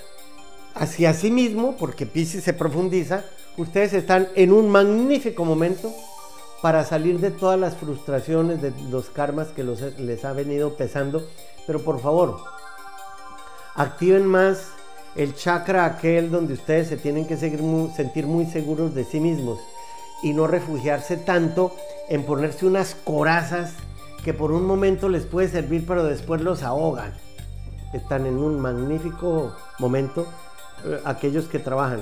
[0.74, 3.22] hacia sí mismo, porque Pisces se profundiza,
[3.58, 5.92] ustedes están en un magnífico momento
[6.62, 11.22] para salir de todas las frustraciones, de los karmas que les ha venido pesando.
[11.66, 12.38] Pero por favor,
[13.74, 14.68] activen más
[15.14, 19.60] el chakra aquel donde ustedes se tienen que sentir muy seguros de sí mismos
[20.22, 21.76] y no refugiarse tanto
[22.08, 23.74] en ponerse unas corazas
[24.24, 27.12] que por un momento les puede servir pero después los ahogan.
[27.94, 30.26] Están en un magnífico momento
[30.84, 32.00] eh, aquellos que trabajan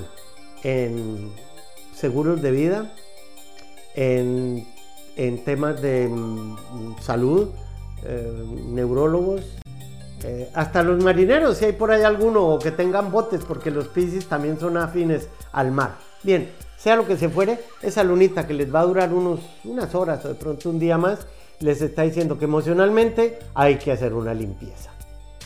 [0.63, 1.31] en
[1.95, 2.93] seguros de vida,
[3.95, 4.65] en,
[5.45, 7.49] temas de mm, salud,
[8.03, 9.41] eh, neurólogos,
[10.23, 14.27] eh, hasta los marineros, si hay por ahí alguno que tengan botes, porque los piscis
[14.27, 15.95] también son afines al mar.
[16.23, 19.93] Bien, sea lo que se fuere, esa lunita que les va a durar unos, unas
[19.93, 21.27] horas o de pronto un día más,
[21.59, 24.91] les está diciendo que emocionalmente hay que hacer una limpieza.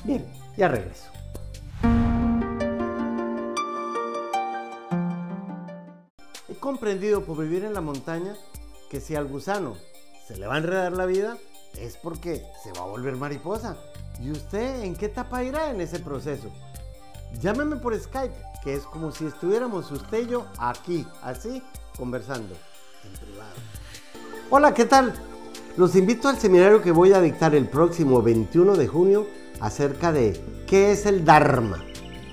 [0.04, 0.26] Bien,
[0.58, 1.12] ya regreso.
[6.60, 8.36] comprendido por vivir en la montaña
[8.90, 9.76] que si al gusano
[10.28, 11.38] se le va a enredar la vida,
[11.80, 13.78] es porque se va a volver mariposa.
[14.22, 16.52] ¿Y usted en qué etapa irá en ese proceso?
[17.40, 21.64] Llámeme por Skype, que es como si estuviéramos usted y yo aquí, así,
[21.98, 22.54] conversando,
[23.06, 23.56] en privado.
[24.50, 25.14] Hola, ¿qué tal?
[25.78, 29.28] Los invito al seminario que voy a dictar el próximo 21 de junio
[29.60, 31.84] acerca de qué es el Dharma,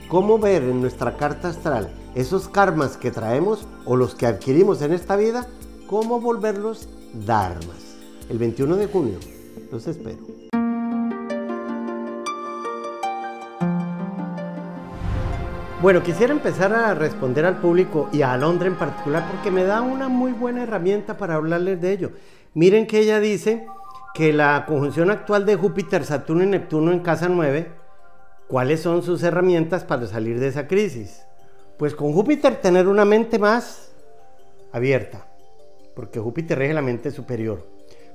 [0.08, 4.92] cómo ver en nuestra carta astral esos karmas que traemos o los que adquirimos en
[4.92, 5.46] esta vida,
[5.86, 7.96] cómo volverlos dharmas.
[8.28, 9.18] El 21 de junio,
[9.70, 10.18] los espero.
[15.82, 19.82] Bueno, quisiera empezar a responder al público y a Alondra en particular porque me da
[19.82, 22.10] una muy buena herramienta para hablarles de ello.
[22.54, 23.66] Miren que ella dice
[24.14, 27.68] que la conjunción actual de Júpiter, Saturno y Neptuno en casa 9,
[28.46, 31.26] ¿cuáles son sus herramientas para salir de esa crisis?
[31.76, 33.90] Pues con Júpiter tener una mente más
[34.72, 35.26] abierta,
[35.96, 37.66] porque Júpiter rige la mente superior.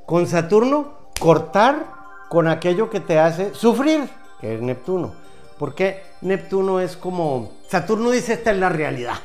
[0.05, 1.93] Con Saturno, cortar
[2.29, 5.13] con aquello que te hace sufrir, que es Neptuno.
[5.57, 9.17] Porque Neptuno es como, Saturno dice esta es la realidad.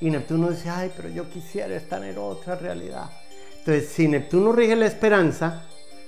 [0.00, 3.10] Y Neptuno dice, ay, pero yo quisiera estar en otra realidad.
[3.58, 5.64] Entonces, si Neptuno rige la esperanza,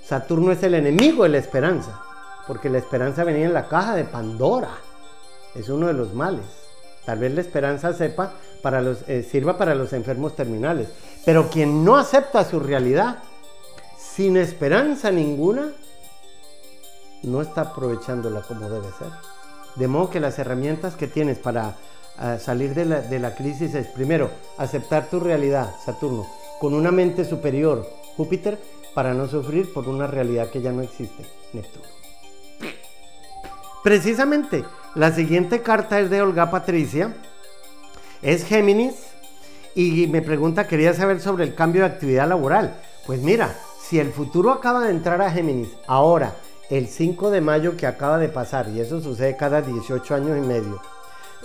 [0.08, 2.00] Saturno es el enemigo de la esperanza.
[2.46, 4.70] porque la esperanza venía en la caja de Pandora.
[5.54, 6.46] Es uno de los males.
[7.04, 8.32] Tal vez la esperanza sepa
[8.62, 10.88] para los, eh, sirva para los enfermos terminales.
[11.26, 13.18] Pero quien no acepta su realidad,
[13.98, 15.72] sin esperanza ninguna,
[17.22, 19.08] no está aprovechándola como debe ser.
[19.76, 21.76] De modo que las herramientas que tienes para
[22.16, 26.26] ah, salir de la, de la crisis es, primero, aceptar tu realidad, Saturno,
[26.60, 27.86] con una mente superior,
[28.16, 28.58] Júpiter,
[28.98, 31.86] para no sufrir por una realidad que ya no existe, Neptuno.
[33.84, 34.64] Precisamente,
[34.96, 37.14] la siguiente carta es de Olga Patricia,
[38.22, 38.96] es Géminis,
[39.76, 42.74] y me pregunta, quería saber sobre el cambio de actividad laboral.
[43.06, 46.34] Pues mira, si el futuro acaba de entrar a Géminis ahora,
[46.68, 50.40] el 5 de mayo que acaba de pasar, y eso sucede cada 18 años y
[50.40, 50.82] medio,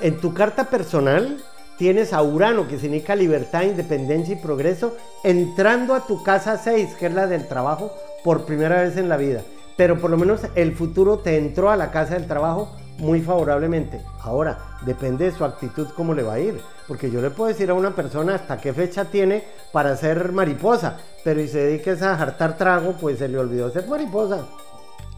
[0.01, 1.37] en tu carta personal
[1.83, 7.07] tienes a Urano, que significa libertad, independencia y progreso, entrando a tu casa 6, que
[7.07, 7.91] es la del trabajo,
[8.23, 9.41] por primera vez en la vida.
[9.75, 13.99] Pero por lo menos el futuro te entró a la casa del trabajo muy favorablemente.
[14.21, 16.57] Ahora, depende de su actitud cómo le va a ir.
[16.87, 20.99] Porque yo le puedo decir a una persona hasta qué fecha tiene para ser mariposa,
[21.25, 24.45] pero si se dedica a hartar trago, pues se le olvidó ser mariposa.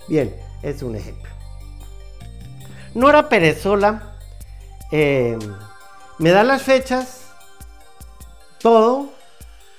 [0.07, 1.29] Bien, es un ejemplo.
[2.95, 4.15] Nora Perezola
[4.91, 5.37] eh,
[6.17, 7.21] me da las fechas,
[8.59, 9.09] todo,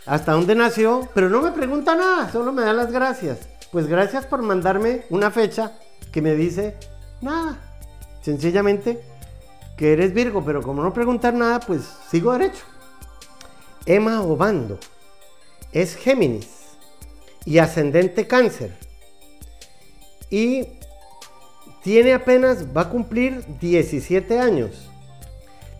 [0.06, 3.48] hasta dónde nació, pero no me pregunta nada, solo me da las gracias.
[3.72, 5.72] Pues gracias por mandarme una fecha
[6.12, 6.76] que me dice
[7.20, 7.58] nada.
[8.22, 9.02] Sencillamente
[9.76, 12.64] que eres Virgo, pero como no preguntar nada, pues sigo derecho.
[13.84, 14.78] Emma Obando
[15.72, 16.48] es Géminis
[17.44, 18.76] y ascendente cáncer.
[20.30, 20.66] Y
[21.82, 24.88] tiene apenas, va a cumplir 17 años.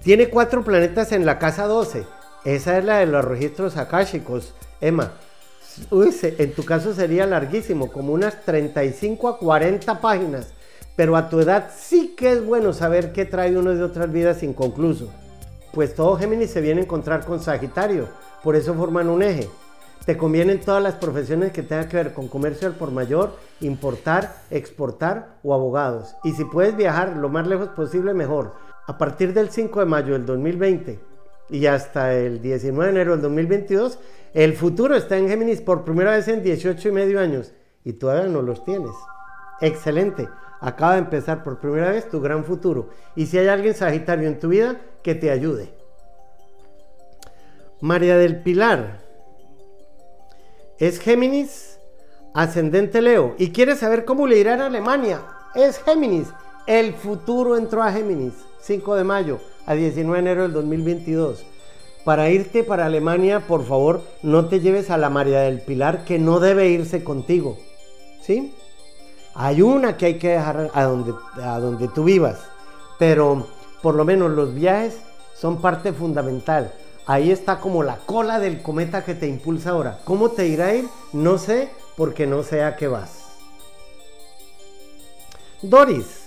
[0.06, 2.06] Tiene cuatro planetas en la casa 12.
[2.44, 5.14] Esa es la de los registros akáshicos, Emma.
[5.90, 10.52] Uy, en tu caso sería larguísimo, como unas 35 a 40 páginas.
[10.94, 14.44] Pero a tu edad sí que es bueno saber qué trae uno de otras vidas
[14.44, 15.10] inconcluso.
[15.72, 18.06] Pues todo Géminis se viene a encontrar con Sagitario,
[18.44, 19.48] por eso forman un eje.
[20.04, 24.36] Te convienen todas las profesiones que tengan que ver con comercio al por mayor, importar,
[24.52, 26.14] exportar o abogados.
[26.22, 28.52] Y si puedes viajar lo más lejos posible, mejor
[28.86, 31.00] a partir del 5 de mayo del 2020
[31.50, 33.98] y hasta el 19 de enero del 2022,
[34.34, 37.52] el futuro está en Géminis por primera vez en 18 y medio años
[37.84, 38.92] y todavía no los tienes.
[39.60, 40.28] Excelente,
[40.60, 42.90] acaba de empezar por primera vez tu gran futuro.
[43.14, 45.72] Y si hay alguien Sagitario en tu vida, que te ayude.
[47.80, 48.98] María del Pilar
[50.78, 51.78] es Géminis,
[52.34, 55.22] ascendente Leo, y quiere saber cómo le irá a Alemania.
[55.54, 56.28] Es Géminis,
[56.66, 58.34] el futuro entró a Géminis.
[58.60, 61.44] 5 de mayo a 19 de enero del 2022.
[62.04, 66.18] Para irte para Alemania, por favor, no te lleves a la María del Pilar que
[66.18, 67.58] no debe irse contigo.
[68.22, 68.54] ¿Sí?
[69.34, 72.40] Hay una que hay que dejar a donde, a donde tú vivas,
[72.98, 73.46] pero
[73.82, 74.98] por lo menos los viajes
[75.34, 76.72] son parte fundamental.
[77.06, 80.00] Ahí está como la cola del cometa que te impulsa ahora.
[80.04, 80.88] ¿Cómo te irá a ir?
[81.12, 83.26] No sé, porque no sé a qué vas.
[85.62, 86.25] Doris,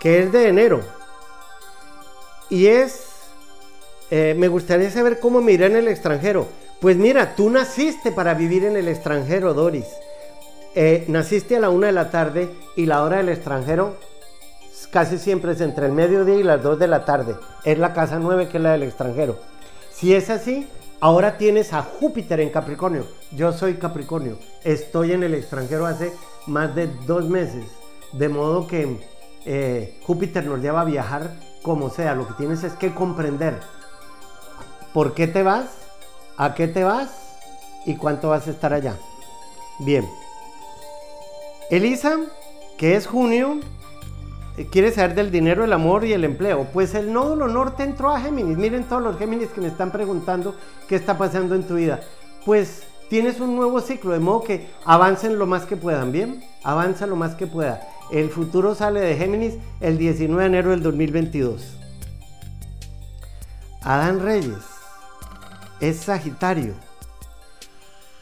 [0.00, 0.80] que es de enero,
[2.50, 3.04] y es,
[4.10, 6.46] eh, me gustaría saber cómo me en el extranjero.
[6.80, 9.86] Pues mira, tú naciste para vivir en el extranjero, Doris.
[10.74, 13.96] Eh, naciste a la una de la tarde y la hora del extranjero
[14.90, 17.36] casi siempre es entre el mediodía y las dos de la tarde.
[17.64, 19.38] Es la casa nueve que es la del extranjero.
[19.92, 20.68] Si es así,
[21.00, 23.06] ahora tienes a Júpiter en Capricornio.
[23.32, 24.38] Yo soy Capricornio.
[24.62, 26.12] Estoy en el extranjero hace
[26.46, 27.64] más de dos meses.
[28.12, 28.98] De modo que
[29.44, 31.32] eh, Júpiter nos lleva a viajar
[31.62, 33.58] como sea, lo que tienes es que comprender
[34.92, 35.66] por qué te vas,
[36.36, 37.10] a qué te vas
[37.84, 38.96] y cuánto vas a estar allá.
[39.80, 40.08] Bien.
[41.70, 42.16] Elisa,
[42.76, 43.60] que es junio,
[44.56, 46.66] eh, quiere saber del dinero, el amor y el empleo.
[46.72, 48.56] Pues el nódulo norte entró a Géminis.
[48.56, 50.54] Miren todos los Géminis que me están preguntando
[50.88, 52.00] qué está pasando en tu vida.
[52.44, 56.42] Pues tienes un nuevo ciclo, de modo que avancen lo más que puedan, ¿bien?
[56.64, 57.86] Avanza lo más que pueda.
[58.10, 61.76] El futuro sale de Géminis el 19 de enero del 2022.
[63.82, 64.56] Adán Reyes
[65.80, 66.72] es Sagitario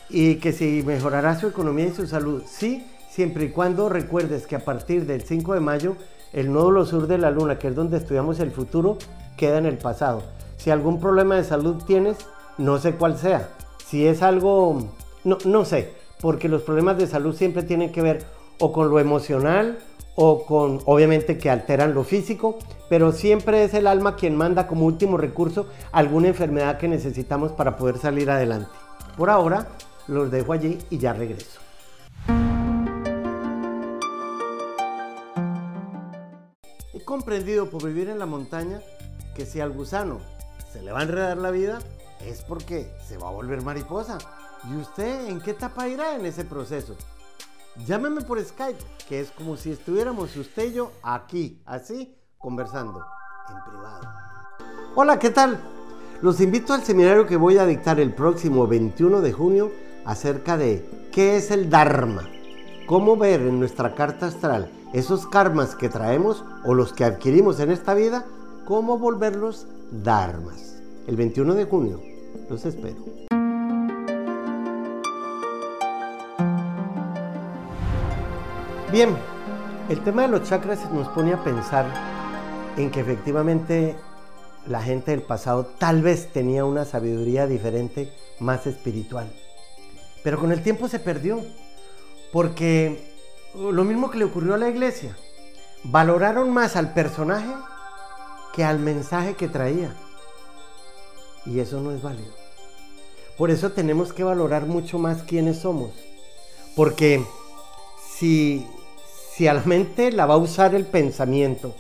[0.08, 4.56] y que si mejorará su economía y su salud, sí, siempre y cuando recuerdes que
[4.56, 5.96] a partir del 5 de mayo
[6.32, 8.98] el nódulo sur de la luna, que es donde estudiamos el futuro,
[9.36, 10.24] queda en el pasado.
[10.56, 12.16] Si algún problema de salud tienes,
[12.58, 13.50] no sé cuál sea.
[13.86, 14.88] Si es algo,
[15.22, 18.98] no, no sé, porque los problemas de salud siempre tienen que ver o con lo
[18.98, 19.78] emocional
[20.14, 24.86] o con, obviamente, que alteran lo físico, pero siempre es el alma quien manda como
[24.86, 28.70] último recurso alguna enfermedad que necesitamos para poder salir adelante.
[29.16, 29.68] Por ahora,
[30.08, 31.60] los dejo allí y ya regreso.
[37.06, 38.82] comprendido por vivir en la montaña
[39.34, 40.20] que si al gusano
[40.70, 41.78] se le va a enredar la vida
[42.20, 44.18] es porque se va a volver mariposa.
[44.68, 46.96] ¿Y usted en qué etapa irá en ese proceso?
[47.84, 53.04] Llámeme por Skype, que es como si estuviéramos usted y yo aquí, así, conversando,
[53.48, 54.08] en privado.
[54.94, 55.60] Hola, ¿qué tal?
[56.22, 59.70] Los invito al seminario que voy a dictar el próximo 21 de junio
[60.06, 62.28] acerca de qué es el Dharma.
[62.86, 67.70] Cómo ver en nuestra carta astral esos karmas que traemos o los que adquirimos en
[67.70, 68.24] esta vida,
[68.64, 70.80] cómo volverlos dharmas.
[71.06, 72.00] El 21 de junio,
[72.48, 73.25] los espero.
[78.92, 79.16] Bien,
[79.88, 81.86] el tema de los chakras nos pone a pensar
[82.76, 83.96] en que efectivamente
[84.68, 89.28] la gente del pasado tal vez tenía una sabiduría diferente, más espiritual.
[90.22, 91.42] Pero con el tiempo se perdió,
[92.32, 93.12] porque
[93.56, 95.16] lo mismo que le ocurrió a la iglesia,
[95.82, 97.52] valoraron más al personaje
[98.54, 99.96] que al mensaje que traía.
[101.44, 102.32] Y eso no es válido.
[103.36, 105.90] Por eso tenemos que valorar mucho más quiénes somos.
[106.76, 107.24] Porque
[108.16, 108.66] si,
[109.36, 111.74] si a la mente la va a usar el pensamiento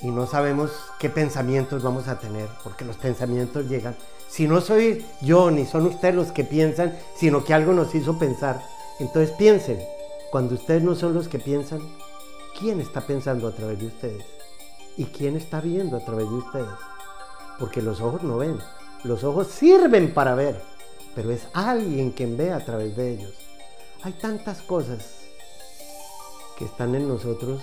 [0.00, 0.70] y no sabemos
[1.00, 3.96] qué pensamientos vamos a tener, porque los pensamientos llegan.
[4.28, 8.20] Si no soy yo ni son ustedes los que piensan, sino que algo nos hizo
[8.20, 8.62] pensar,
[9.00, 9.80] entonces piensen,
[10.30, 11.80] cuando ustedes no son los que piensan,
[12.56, 14.24] ¿quién está pensando a través de ustedes?
[14.96, 16.68] ¿Y quién está viendo a través de ustedes?
[17.58, 18.58] Porque los ojos no ven,
[19.02, 20.62] los ojos sirven para ver,
[21.16, 23.34] pero es alguien quien ve a través de ellos.
[24.04, 25.17] Hay tantas cosas
[26.58, 27.62] que están en nosotros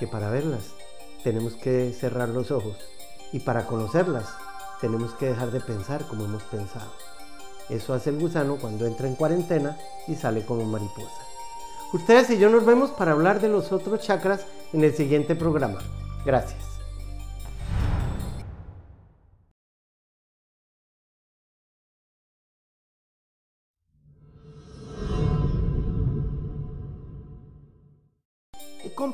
[0.00, 0.72] que para verlas
[1.22, 2.76] tenemos que cerrar los ojos
[3.32, 4.26] y para conocerlas
[4.80, 6.90] tenemos que dejar de pensar como hemos pensado.
[7.68, 11.22] Eso hace el gusano cuando entra en cuarentena y sale como mariposa.
[11.92, 15.78] Ustedes y yo nos vemos para hablar de los otros chakras en el siguiente programa.
[16.24, 16.67] Gracias.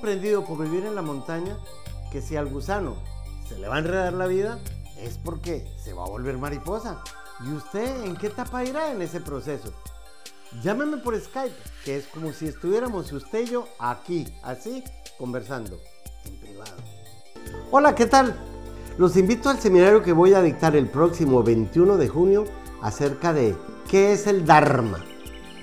[0.04, 1.56] He comprendido por vivir en la montaña
[2.12, 2.96] que si al gusano
[3.48, 4.58] se le va a enredar la vida
[5.00, 7.02] es porque se va a volver mariposa.
[7.40, 9.72] ¿Y usted en qué etapa irá en ese proceso?
[10.62, 14.84] Llámeme por Skype, que es como si estuviéramos usted y yo aquí, así,
[15.16, 15.80] conversando,
[16.26, 16.76] en privado.
[17.70, 18.36] Hola, ¿qué tal?
[18.98, 22.44] Los invito al seminario que voy a dictar el próximo 21 de junio
[22.82, 23.56] acerca de
[23.88, 25.02] qué es el Dharma.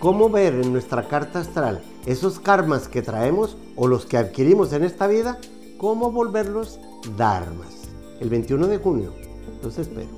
[0.02, 4.84] Cómo ver en nuestra carta astral esos karmas que traemos o los que adquirimos en
[4.84, 5.38] esta vida,
[5.78, 6.80] cómo volverlos
[7.16, 7.88] dharmas.
[8.20, 9.14] El 21 de junio,
[9.62, 10.10] los espero.